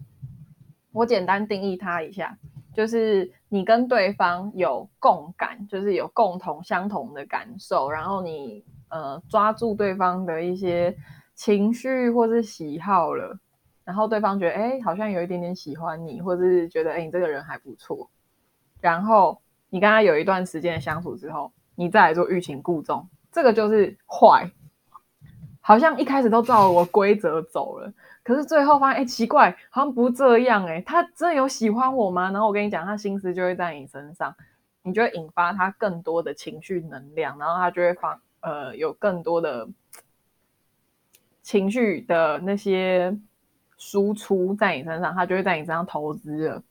[0.93, 2.37] 我简单定义它一下，
[2.73, 10.95] 就是你跟对方有共感，就是有共同相同的感受，然后你呃抓住对方的一些
[11.35, 13.37] 情绪或是喜好了，
[13.83, 18.09] 然后对方觉得哎好像有一点点喜欢你，或者是觉得哎你这个人还不错，
[18.79, 19.41] 然后。
[19.75, 24.49] 你跟他有一段时间的相处之后，你再来做欲擒故纵，这个就是坏。
[25.59, 32.31] 好像一开始都照我规则走了，可是最后发现，哎，奇怪，好像不这样，哎，他真的有喜欢我吗？
[32.31, 34.33] 然后我跟你讲，他心思就会在你身上，
[34.83, 39.67] 你就会引发他更多的情绪能量，然后他就会放，呃，有更多的
[41.41, 43.13] 情绪的那些
[43.75, 46.63] 输出在你身上，他就会在你身上投资了。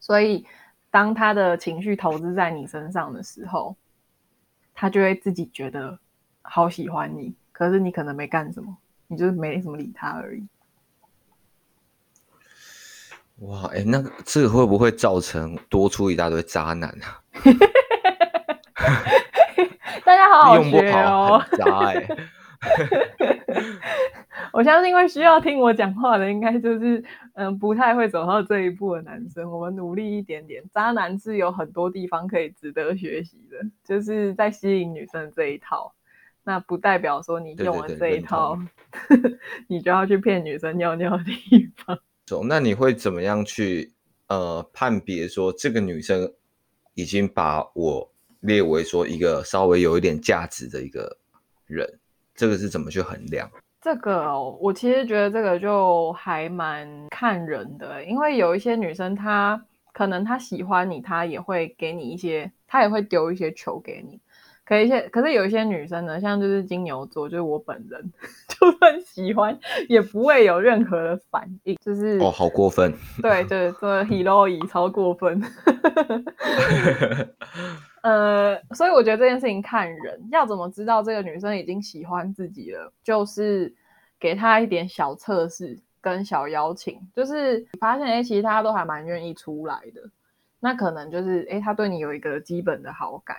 [0.00, 0.44] 所以，
[0.92, 3.74] 当他的情绪投资在你身上的时候，
[4.74, 5.98] 他就会自己觉得
[6.42, 7.34] 好喜欢你。
[7.50, 8.76] 可是你可能没干什么，
[9.08, 10.46] 你就是没什么理他而已。
[13.36, 17.22] 哇，哎、欸，那个这个会不会造成多出一大堆渣男啊？
[20.04, 20.62] 大家好好学哦。
[20.62, 22.28] 用不好很渣哎、欸。
[24.52, 27.02] 我相信，因为需要听我讲话的，应该就是
[27.34, 29.50] 嗯，不太会走到这一步的男生。
[29.50, 35.94] 我们努力一点点，渣男是有很多地方可以值得学习的，就是在吸引女生这一套。
[36.44, 38.58] 那不代表说你用了这一套，
[39.08, 39.38] 对对对
[39.68, 41.98] 你就要去骗女生尿尿的地方。
[42.26, 43.92] 走，那你会怎么样去
[44.26, 46.32] 呃判别说这个女生
[46.94, 48.10] 已经把我
[48.40, 51.16] 列为说一个稍微有一点价值的一个
[51.66, 51.98] 人？
[52.34, 53.50] 这个是怎么去衡量？
[53.80, 59.60] 这个哦，我其实觉得这个就还蛮看人的，因为有一些女生她
[59.92, 64.20] 可能她喜欢你，她也会给你一些，她也会丢一些球给你。
[64.64, 68.12] 可一些，可是有一些女生呢，像就是金牛座，就是我本人，
[68.48, 69.58] 就算喜欢，
[69.88, 75.42] 也不会有任何的反应，就是哦，好过分，对对对， Hiroi 超过分，
[78.02, 83.72] 呃，所以我觉得这件事情看人，要怎么知道这个女生已经喜欢自己了，就是
[84.20, 90.02] 给她一点小测试跟小邀请，就是你发现哎，其实她都还蛮愿意出来的，
[90.58, 93.38] 那可能就是哎，她对你有一个基本的好感。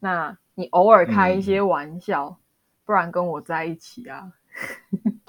[0.00, 2.36] 那你偶尔开一些玩笑，嗯、
[2.84, 4.32] 不然跟我在一起啊，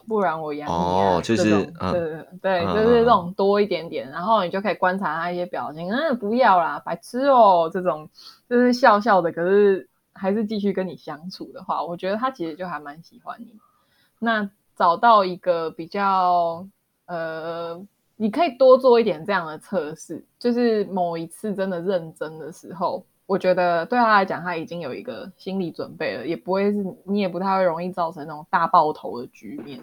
[0.10, 8.10] 不然我养你啊，哦，就是，对、嗯、对对，就是这种多一点点，嗯、然后你就可以观察他一些表情，嗯，不要啦，白痴哦，这种
[8.50, 13.54] 就是笑笑的，可是还是继续跟你相处的话，我觉得他其实就还蛮喜欢你。
[14.18, 16.68] 那找到一个比较，
[17.06, 17.80] 呃，
[18.18, 23.06] 你可以多做一点这样的测试，就是某一次真的认真的时候。
[23.30, 29.80] 我觉得对他来讲，他已经有一个心理准备了，也不会是你也不太会容易造成那种大爆头的局面。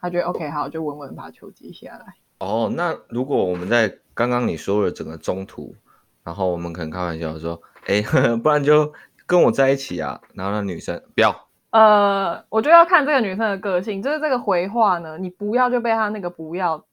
[0.00, 2.14] 他觉得 OK，好，就稳稳把球接下来。
[2.38, 5.74] 哦，那如果我们在刚刚你说的整个中途，
[6.22, 8.00] 然后我们可能开玩笑说，哎，
[8.40, 8.92] 不然就
[9.26, 10.20] 跟我在一起啊。
[10.32, 11.34] 然后那女生不要。
[11.70, 16.84] 呃，我就要看这个女生的个性，就是这个回话呢，你不要就被她那个不要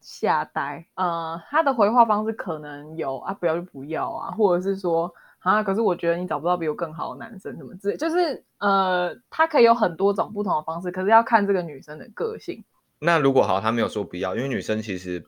[0.00, 0.86] 吓呆。
[0.94, 5.12] 呃，她的回话方式可能有啊，不要就不要啊，或者是说。
[5.42, 5.62] 啊！
[5.62, 12.62] 可是我觉得你找不到比我更好的男生，什么之类，就是呃，他可以有很多种不同的方式，可是要看这个女生的个性。
[13.00, 15.24] 那如果好，他没有说不要，因为女生其实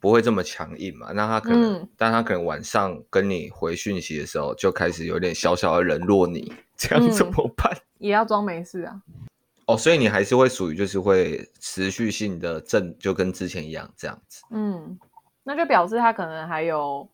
[0.00, 1.12] 不会这么强硬嘛。
[1.12, 7.70] 那他可能，嗯、但他可能晚上跟你回讯息的时候，就开始有点小小的冷落你，这样怎么办？
[7.74, 9.02] 嗯、也要装没事啊。
[9.66, 14.42] 哦，所以你还是会属于就是会持续性的正，就跟之前一样这样子。
[14.50, 14.98] 嗯，
[15.44, 17.06] 那就表示他可能还有。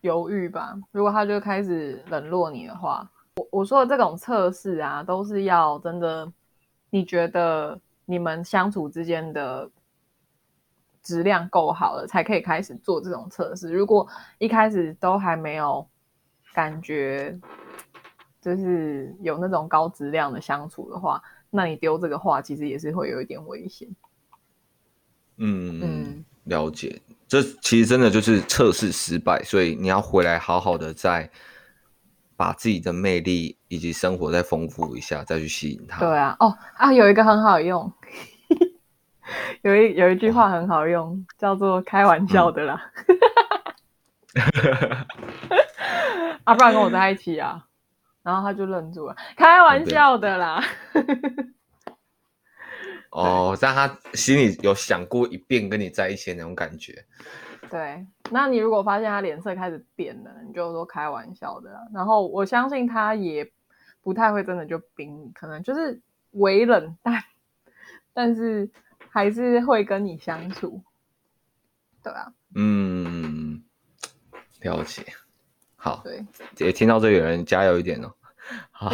[0.00, 6.32] 犹豫吧，如果他就开始冷落你的话，我我说的这种测试啊，都是要真的，
[6.90, 9.70] 你觉得你们相处之间的
[11.02, 13.72] 质量够好了，才可以开始做这种测试。
[13.72, 14.06] 如果
[14.38, 15.86] 一开始都还没有
[16.54, 17.38] 感觉，
[18.40, 23.88] 就是有那种高质量的相处的话，那你丢这个话，其实也是会有一点危险。
[25.36, 27.00] 嗯嗯，了解。
[27.30, 31.30] 这其实真的就是测试失败，所以你要回来好好的再
[32.36, 36.00] 把自己的魅力以及生活再丰富一下，再去吸引他。
[36.00, 37.92] 对啊，哦啊，有一个很好用，
[39.62, 42.90] 有一有一句话很好用，哦、叫做“开玩笑的啦”
[44.34, 45.06] 嗯。
[46.42, 47.64] 啊，不然跟我在一起啊？
[48.24, 50.60] 然后他就愣住了，“开玩笑的啦。
[53.10, 57.04] 哦”哦，但他心里有想过一遍跟你在一起的那种感觉。
[57.68, 61.88] 对，那你如果发现他脸色开始变了，你就说开玩笑的。
[61.94, 63.48] 然后我相信他也
[64.02, 66.00] 不太会真的就冰你，可能就是
[66.32, 67.22] 微冷淡，
[68.12, 68.68] 但是
[69.08, 70.82] 还是会跟你相处。
[72.02, 73.62] 对啊，嗯，
[74.62, 75.04] 了解。
[75.76, 76.24] 好，对，
[76.58, 78.12] 也听到这个人加油一点哦。
[78.70, 78.92] 好，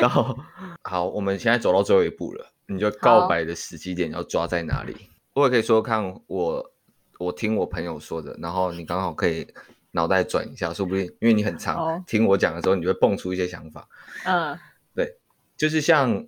[0.00, 0.38] 然后
[0.82, 2.52] 好，我们现在走到最后一步了。
[2.68, 5.08] 你就告白的时机点要抓在哪里？
[5.34, 6.72] 我也可以说看我，
[7.18, 9.46] 我听我朋友说的，然后你刚好可以
[9.92, 13.88] 脑袋转一下，说不定因为你很长听我讲的时候，你就会蹦出一些想法。
[14.24, 14.58] 嗯，
[14.96, 15.16] 对，
[15.56, 16.26] 就是像，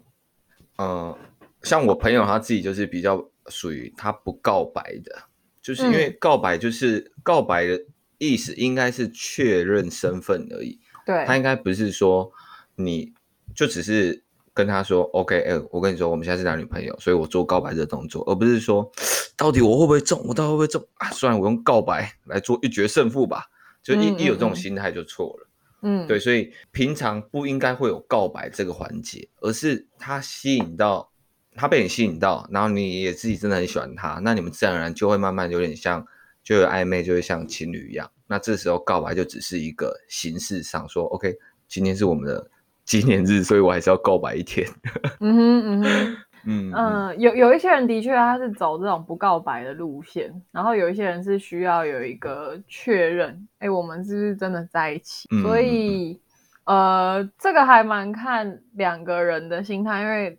[0.77, 1.19] 呃，
[1.65, 5.25] 像我朋友他自己就是比较属于他不告白的，
[5.61, 7.85] 就是因为告白就是、嗯、告白的
[8.19, 12.31] 意思应该是确认身份而已，对，他应该不是说
[12.79, 13.13] 你
[13.55, 14.25] 就只是。
[14.55, 18.91] 跟他说，OK，哎、欸，我跟你说，我们现在是男女朋友，所以我做告白这个动作，而不是说，
[19.37, 21.09] 到底我会不会中，我到底会不会中啊？
[21.13, 23.45] 算了，我用告白来做一决胜负吧，
[23.85, 25.49] 就一嗯嗯嗯一有这种心态就错了。
[25.83, 31.09] 嗯，对，所以平常不应该会有告白这个环节，而是他吸引到，
[31.55, 36.05] 他被你吸引到，然后你也自己真的很喜欢他，那你们自然而然就会慢慢有点像，
[36.43, 38.11] 就有暧昧，就会像情侣一样。
[38.27, 41.37] 那这时候告白就只是一个形式上说，OK，
[41.69, 42.51] 今天是我们的。
[42.89, 44.67] 纪念日，所以我还是要告白一天。
[45.21, 46.17] 嗯哼，嗯哼，
[46.47, 55.29] 嗯嗯，有有一些人的确他是走这种不告白的路线，然后有一些人是需要有一个确认，哎、欸，我们是不是真的在一起？
[55.31, 56.19] 嗯、所以，
[56.65, 60.39] 呃，这个还蛮看两个人的心态，因为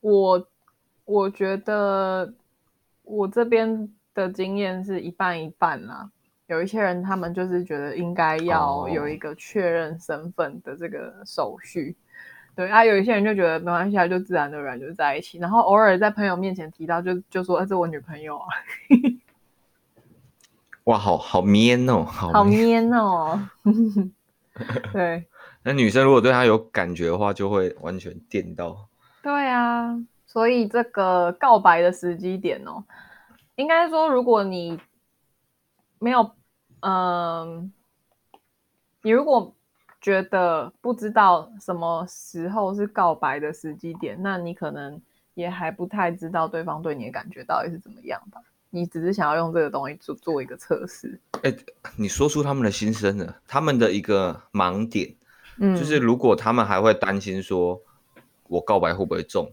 [0.00, 0.46] 我
[1.04, 2.32] 我觉得
[3.02, 6.08] 我这边的经验是一半一半啦。
[6.48, 12.84] 有一些人，他们就是觉得应该要有一个确认身份的这个手续，哦、对啊。
[12.84, 18.46] 有一些人就觉得没关系啊，就自然而然就在一起，然后偶尔在朋友面前提到就，就就说：“这是我女朋友啊。”
[20.84, 23.48] 哇，好好 man 哦，好 man 哦。
[24.92, 25.26] 对，
[25.64, 28.88] 那女生如果对他有感觉的话，就会完全电到。
[29.20, 32.84] 对啊，所以这个告白的时机点哦，
[33.56, 34.78] 应该说，如果你
[35.98, 36.35] 没有。
[36.88, 37.72] 嗯，
[39.02, 39.52] 你如果
[40.00, 45.02] 觉得不知道什么时候是告白的时机点，那你可能
[45.34, 48.40] 也还不太知道对方对你的感觉到底是怎么样吧？
[48.70, 51.18] 你只是想要用这个东西做做一个测试。
[51.42, 51.58] 哎、欸，
[51.96, 55.12] 你说出他们的心声了，他们的一个盲点，
[55.58, 57.80] 嗯，就是如果他们还会担心说
[58.46, 59.50] 我告白会不会中，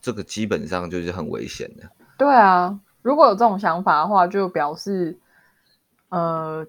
[0.00, 1.90] 这个基本上就是很危险的。
[2.16, 5.18] 对啊，如果有这种想法的话，就表示。
[6.10, 6.66] 呃，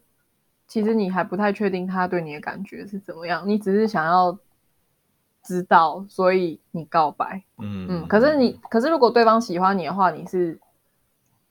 [0.68, 4.36] 其实你还不太确定他对你的感觉是怎么样，你只是想要
[5.44, 7.44] 知道，所以你告白。
[7.58, 8.08] 嗯嗯。
[8.08, 10.60] 可是你，可是如果对方喜欢你的话，你是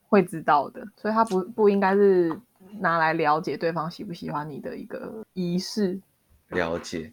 [0.09, 2.41] 会知道的，所以他不不应该是
[2.78, 6.01] 拿来了解对方喜不喜欢你的一个仪式。
[6.49, 7.12] 了解。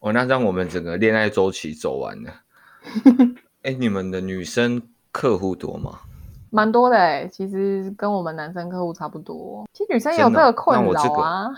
[0.00, 2.42] 哦，那让我们整个恋爱周期走完了。
[3.62, 6.00] 哎，你们的女生客户多吗？
[6.50, 9.68] 蛮多的哎，其实跟我们男生客户差不多。
[9.72, 11.50] 其实女生也有这个困扰啊。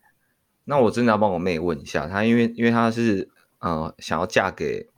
[0.64, 3.28] 那我，真的要帮我妹问一下，她因为因为她是
[3.58, 4.88] 呃想要嫁给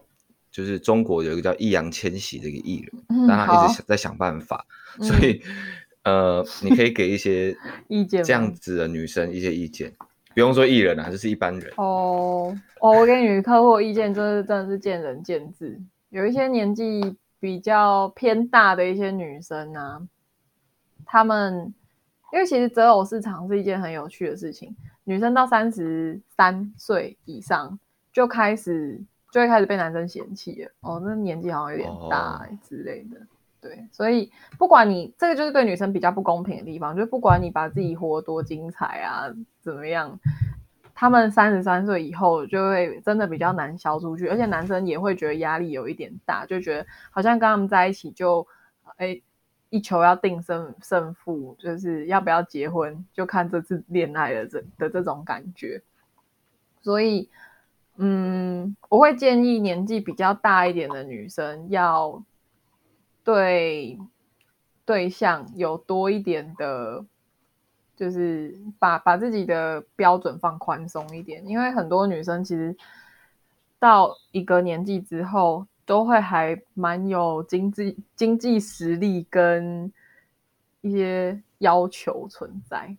[0.51, 4.67] 就是中国有一个叫易烊千玺的一个艺人，嗯、但她一直在想办法，
[5.01, 5.43] 所以、
[6.03, 7.57] 嗯、呃你可以给一些
[7.89, 9.93] 意见，这样子的女生一些意见，
[10.35, 11.73] 不用说艺人啊，就是一般人。
[11.77, 15.81] 哦哦，我给女客户意见，真的真的是见仁见智，
[16.11, 17.17] 有一些年纪。
[17.45, 20.01] 比较偏大的一些女生、啊，
[21.05, 21.75] 她们
[22.33, 24.75] 因为其实择偶市场是一件很有趣的事情，
[25.05, 27.79] 女生到三十三岁以上
[28.11, 28.99] 就开始
[29.31, 30.71] 就会开始被男生嫌弃了。
[30.81, 33.21] 哦，那年纪好像有点大之类的。
[33.61, 39.29] 对，所以不管你这个就是对女生比较不公平的地方，就是不管你把自己活多精彩啊，
[39.61, 40.19] 怎么样。
[41.05, 48.47] 他们三十三岁以后就会真的比较难消出去，而且男生也会觉得压力有一点大，就觉得好像跟他们在一起就，
[48.97, 49.21] 哎，
[49.69, 55.83] 一球要定胜胜负，就是要不要结婚就看这次恋爱的这的这种感觉。
[56.81, 57.29] 所以，
[57.99, 62.25] 嗯，我会建议年纪比较大一点的女生要
[63.23, 63.99] 对
[64.87, 67.05] 对象有多一点的。
[67.97, 72.77] 就是把把自己的标准放宽松一点，因为很多女生其实
[73.79, 79.93] 到一个年纪之后，都会还蛮有经济经济实力跟
[80.81, 82.97] 一些要求存在。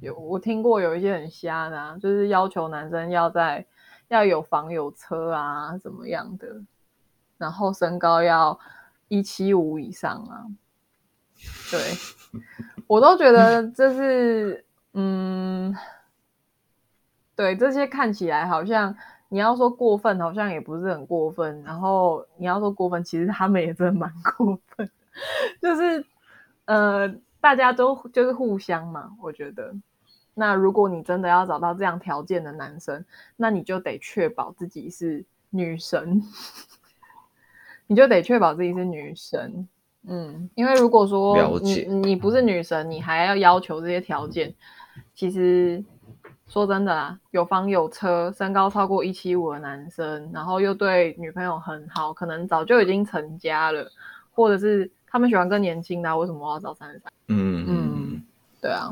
[0.00, 3.66] 有我听过有一些很瞎的啊，就是要求男生要在
[4.08, 6.62] 要有房有车啊，怎么样的，
[7.36, 8.58] 然后身高要
[9.08, 10.46] 一七五以上啊，
[11.70, 11.78] 对。
[12.90, 14.64] 我都觉得这是，
[14.94, 15.72] 嗯，
[17.36, 18.92] 对，这些看起来好像
[19.28, 21.62] 你要说过分，好像也不是很过分。
[21.62, 24.90] 然后你要说过分，其实他们也真的蛮过分。
[25.62, 26.04] 就是，
[26.64, 27.08] 呃，
[27.40, 29.12] 大家都就是互相嘛。
[29.22, 29.72] 我觉得，
[30.34, 33.04] 那如果你真的要找到这样条件的男生，
[33.36, 36.20] 那你就得确保自己是女神，
[37.86, 39.68] 你就得确保自己是女神。
[40.08, 44.52] 嗯，因为如果说你你不是女神，你还要要求这些条件，
[45.14, 45.84] 其实
[46.48, 53.86] 说真的啊，有房有车，身高超过一七五的男生，然后又对女朋友很好，可能早就已经成家了，
[54.32, 57.12] 或者是他们喜欢更年轻的，为什么我要找三十三？
[57.28, 58.22] 嗯嗯，
[58.60, 58.90] 对啊，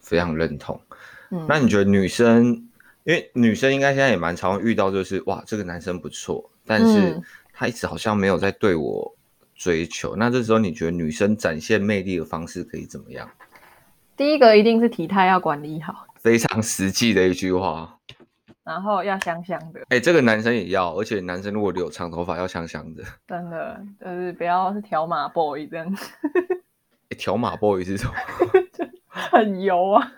[0.00, 0.78] 非常认同。
[1.30, 2.46] 嗯，那你觉得女生，
[3.04, 9.14] 因为女生应该现在也蛮常遇到，就是哇，这个男生不错，但是他一直好像没有在对我。
[9.58, 13.28] 追求，那这时候你觉得女生展现魅力的方式可以怎么样？
[14.16, 17.98] 第一个一定是体态要管理好，非常实际的一句话。
[18.62, 25.96] 然后要香香的，哎、欸，这个男生也要，而且男生如果留长头发要香香的，真的就是不要是条码 boy 这样。
[27.08, 28.12] 欸、条码 boy 是什么？
[29.08, 30.12] 很油啊，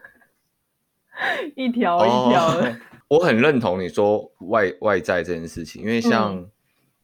[1.54, 2.70] 一条一条的。
[2.70, 2.76] 哦。
[3.08, 6.44] 我很认同你说外外在这件事情，因为像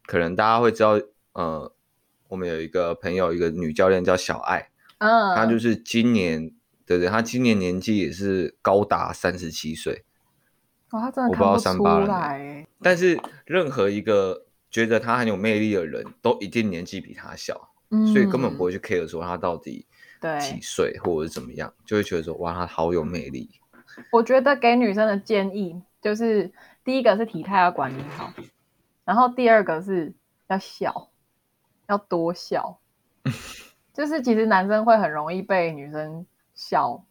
[0.05, 1.73] 可能大家会知道，嗯、呃。
[2.29, 4.69] 我们有一个朋友，一个女教练叫小爱，
[4.99, 6.53] 嗯，她就是今年，
[6.85, 10.05] 对对，她今年年纪也是高达三十七岁，
[10.91, 12.67] 哇，她真的看不出来。
[12.83, 19.87] 但是任何一个觉得她很有魅力的人都一定年纪比她小，嗯，所以根本不会去 care 说她到底
[20.41, 23.49] 几岁或者是怎么样，就会觉得说哇，她好有魅力。
[24.11, 26.53] 我觉得给女生的建议就是，
[26.85, 28.33] 第一个是体态要管理好，
[29.05, 30.13] 然后第二个是
[30.49, 31.11] 要笑。
[31.89, 32.79] 要多笑，
[33.95, 37.05] 就是其实男生会很容易被女生笑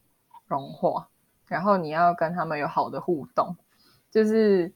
[0.47, 1.07] 融化，
[1.47, 3.55] 然后你要跟他们有好的互动，
[4.11, 4.73] 就是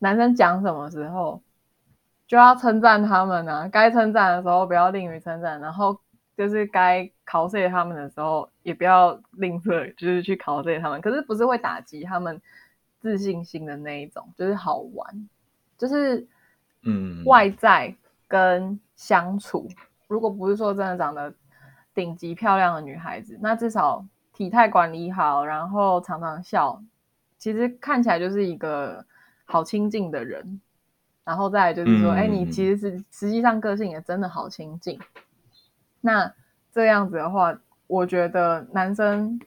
[0.00, 1.40] 男生讲什么时候
[2.26, 5.98] 就要称赞他们啊，该称赞的时候不要吝于称赞，然后
[6.36, 11.00] 就是该考碎他们的时候也不要吝啬，就是去考碎他们。
[11.00, 12.40] 可是不是会打击他们
[13.00, 15.28] 自信心的那一种，就是好玩，
[15.76, 16.26] 就是
[16.82, 17.94] 嗯外在。
[18.30, 19.68] 跟相处，
[20.08, 21.32] 如果不是说真的长得
[21.94, 26.82] 顶级漂亮的女孩子，那至少体态管理好，然后常常笑，
[27.38, 29.06] 其实看起来就是一个
[29.44, 30.60] 好亲近的人。
[31.22, 34.98] 然后再来就是说，哎、嗯，你其实是实际上个性也真的好亲近。
[36.00, 36.34] 那
[36.72, 39.38] 这样子的话，我觉得男生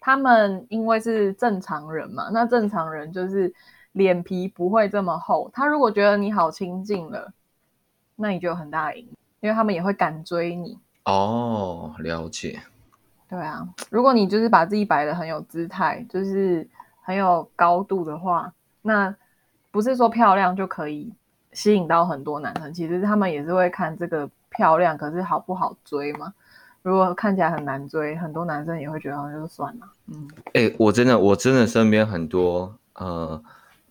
[0.00, 3.54] 他们因为是正常人嘛，那正常人就是
[3.92, 5.48] 脸皮不会这么厚。
[5.52, 7.32] 他如果觉得你好亲近了。
[8.18, 9.06] 那你就有很大的赢，
[9.40, 11.94] 因为他们也会敢追你哦。
[11.98, 12.62] 了解，
[13.28, 16.66] 对啊，如果你就是把自己摆的很有姿态，就是
[17.02, 18.50] 很有高度的话，
[18.80, 19.14] 那
[19.70, 21.12] 不是说漂亮就可以
[21.52, 22.72] 吸引到很多男生。
[22.72, 26.32] 其实他们也是会看这个漂亮，可是好不好追嘛？
[26.80, 29.86] 如果看起来很难追，很多男生也会觉得好像就算了。
[30.06, 33.42] 嗯，哎、欸，我真的，我真的身边很多，呃，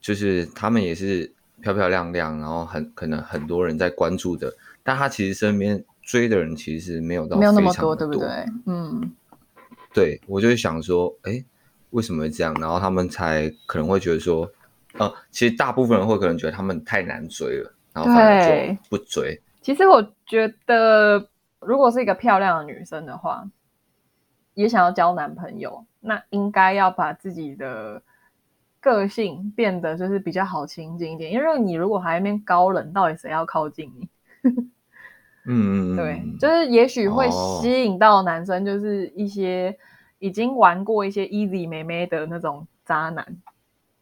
[0.02, 1.32] 就是他们也是。
[1.66, 4.54] 漂漂亮亮，然后很可能很多人在关注的，
[4.84, 8.30] 但他其实身边追的人其实没有到没有那么多，对不对？
[8.68, 9.12] 嗯，
[9.92, 11.44] 对，我就会想说，哎，
[11.90, 12.54] 为什么会这样？
[12.62, 14.48] 然后他们才可能会觉得说，
[15.00, 19.42] 呃，其实大部分人会可能觉得他们太难追了，然后反而就不追。
[19.64, 21.28] 其实我觉得，
[21.62, 23.44] 如果是一个漂亮的女生的话，
[24.54, 28.04] 也想要交男朋友，那应该要把自己的。
[28.86, 34.08] 个性变得就是比较好亲近一点，因为你如果还一边高冷，到底谁要靠近你？
[35.48, 39.76] 嗯，对，就是也许会吸引到男生，就是一些
[40.20, 43.26] 已经玩过一些 easy 妹妹的那种渣男。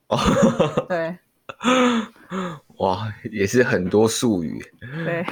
[0.09, 0.17] 哦，
[0.89, 1.17] 对，
[2.79, 4.61] 哇，也是很多术语。
[5.05, 5.25] 对，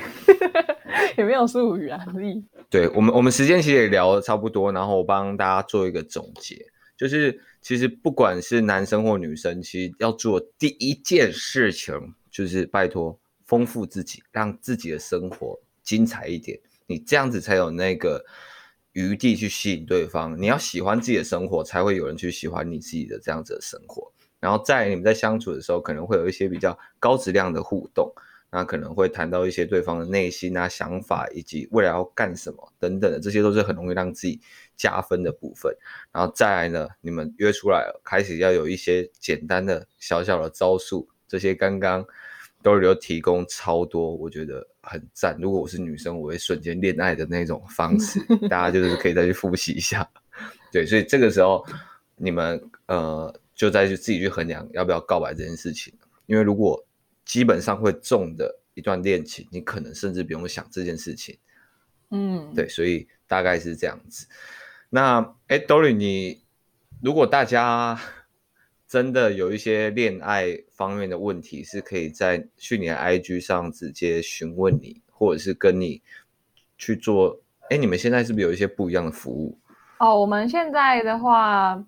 [1.17, 1.99] 有没有术语啊？
[2.69, 6.55] 对我们，我们时间其实也聊得差不多，然后我帮大家做一个总结。
[7.01, 11.95] 就是其实不管是男生或女生，其实要做第一件事情
[12.29, 16.59] 就是拜托丰富自己，让自己的生活精彩一点。
[16.85, 18.23] 你这样子才有那个
[18.91, 20.39] 余地去吸引对方。
[20.39, 24.13] 你要喜欢自己的生活，才会有人去喜欢你自己的这样子的生活。
[24.39, 28.13] 然后在你们在相处的时候，可能会有一些比较高质量的互动。
[28.53, 34.41] 那可能会谈到一些对方的内心啊、想法，以及未来要干什么等等的，这些都是很容易让自己
[34.82, 35.75] 加分的部分。
[36.11, 42.03] 然后再来呢，你们约出来了，开始要有一些简单的小小的招数，这些刚刚
[42.63, 45.38] 都有提供超多，我觉得很赞。
[45.39, 48.19] 如果我是女生，我会瞬间恋爱的那种方式，
[48.49, 50.09] 大家就是可以再去复习一下。
[50.71, 51.63] 对，所以这个时候
[52.15, 55.93] 你们呃就再去自己去衡量要不要告白这件事情，
[56.25, 56.84] 因为如果。
[57.23, 61.38] 基本上会中的一段恋情，你可能甚至不用想这件事情。
[62.09, 64.25] 嗯，对，所以大概是这样子。
[64.93, 66.43] 那哎，Dory，你
[67.01, 67.97] 如果大家
[68.85, 76.01] 真的有一些恋爱方面的问题，是可以在去你的 IG 上直接询问你，或者是跟你
[76.77, 77.39] 去做
[77.69, 79.57] 哎，你们现在是不是有一些不一样的服务？
[79.99, 81.81] 哦，我们现在的话，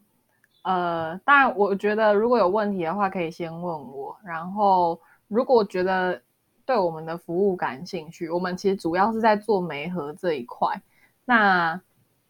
[0.62, 4.18] 呃，当然，我觉得如果有问题的话，可以先问我。
[4.24, 4.98] 然后，
[5.28, 6.22] 如果觉得
[6.66, 10.82] 对我们的服务感兴趣，我们其实主要是在做媒合这一块。
[11.26, 11.82] 那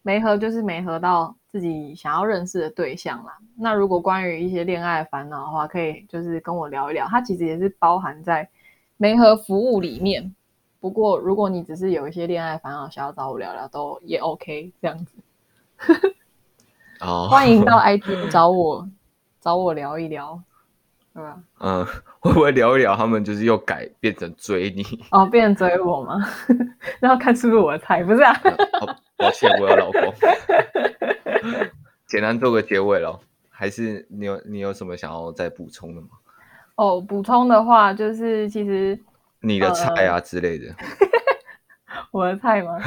[0.03, 3.37] 媒合就是没合到自己想要认识的对象啦。
[3.55, 7.07] 那如果关于一些恋爱烦恼的话，可以就是跟我聊一聊。
[7.07, 8.47] 它其实也是包含在
[8.97, 10.35] 媒合服务里面。
[10.79, 15.15] 不过，如果你只是有一些恋爱烦恼想要找我聊聊，都也 OK 这样子。
[16.99, 18.89] 哦， 欢迎到 IG 找我，
[19.39, 20.41] 找我聊一聊，
[21.13, 21.37] 对吧？
[21.59, 21.85] 嗯，
[22.19, 22.95] 会不会聊一聊？
[22.95, 26.17] 他们就是又改变成追你哦，变成追我吗？
[26.99, 28.33] 然后看是不是我的菜，不是啊？
[28.81, 30.13] 哦，抱歉，我有老公。
[32.07, 36.07] 简单做个结尾喽，还是你有你有什么想要再补充的吗？
[36.75, 38.99] 哦，补充的话就是其实
[39.41, 40.73] 你的菜啊之类的，
[41.87, 42.79] 呃、我的菜吗？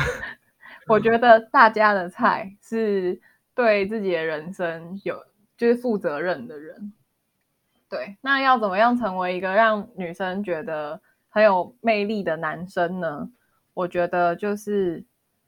[0.88, 3.20] 我觉得大家的菜是
[3.54, 5.16] 对自己的人生有
[5.56, 6.92] 就是负责任的人。
[7.96, 13.30] 对，那要怎么样成为一个让女生觉得很有魅力的男生呢？
[13.72, 15.02] 我觉得就是，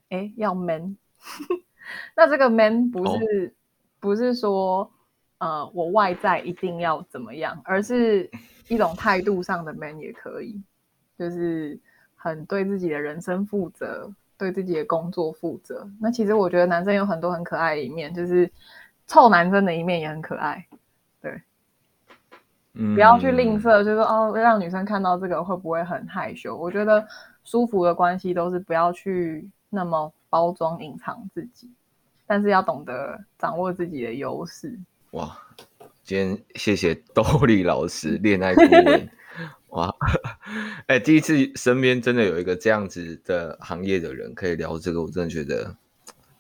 [0.09, 0.97] 哎，要 man。
[2.17, 3.53] 那这个 man 不是、哦、
[4.01, 4.91] 不是说，
[5.39, 8.31] 呃，我外在一定要怎么样，而是
[8.69, 10.63] 一种态度上的 man 也可以，
[11.19, 11.79] 就是
[12.17, 14.11] 很对自己的人生负责。
[14.39, 15.85] 对自己的工作负责。
[16.01, 18.49] 那其实我觉得男生有很多很可爱的一面，就是
[19.05, 20.65] 臭男生的一面也很可爱。
[22.95, 26.57] 不要去吝啬，就是说哦，让女生看到这个会不会很害羞？
[26.57, 27.05] 我觉得
[27.45, 31.69] 舒服的关系都是不要去那么包装隐藏自己，
[32.27, 34.79] 但是要懂得掌握自己的优势。
[35.11, 35.37] 哇，
[36.05, 39.09] 今天谢谢 Dory 老师，恋爱顾问。
[39.71, 39.93] 哇，
[40.87, 45.75] 哎、欸，第一次身边真的有一个这样子的行业的人可以聊这个，我真的觉得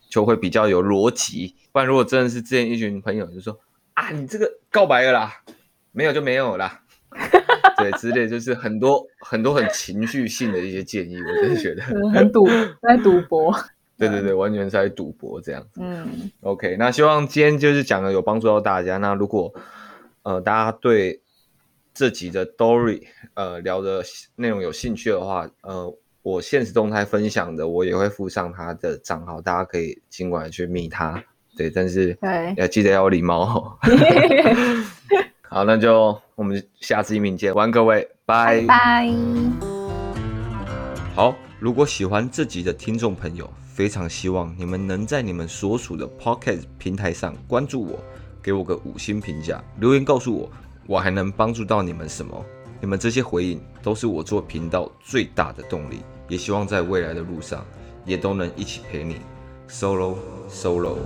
[0.09, 1.57] 就会比较有逻辑。
[1.72, 3.59] 不然如果真的是之前一群朋友就说
[3.95, 5.32] 啊，你这个告白了啦，
[5.99, 6.80] 没有就没有啦，
[7.76, 12.46] 对，之类就是很多很多很情绪性的一些建议，我真的觉得很赌
[12.80, 13.53] 在赌博。
[13.99, 15.80] 对对对，完全是在赌博这样子。
[15.82, 18.96] 嗯，OK，那希望今天就是讲的有帮助到大家。
[18.99, 19.53] 那如果
[20.22, 21.20] 呃大家对
[21.92, 23.03] 这集的 Dory，
[23.34, 24.05] 呃，聊的
[24.36, 25.92] 内容有兴趣的话，呃，
[26.22, 31.20] 我现实动态分享的，我也会附上他的账号，大家可以尽管去密他，
[31.57, 32.16] 对，但是
[32.57, 33.78] 要记得要有礼貌哦。
[35.51, 39.11] 好，那就我们下次一明见，晚安各位，拜拜。
[41.14, 47.99] 好，如果喜欢这集的听众朋友，非常希望你们能在你们所属的 Podcast 平台上关注我，
[48.42, 50.51] 给我个五星评价，留言告诉我。
[50.86, 52.44] 我还能帮助到你们什么？
[52.80, 57.64] 你们这些回应都是我做频道最大的动力，也希望在未来的路上
[58.05, 59.16] 也都能一起陪你
[59.68, 60.14] ，solo
[60.49, 60.99] solo。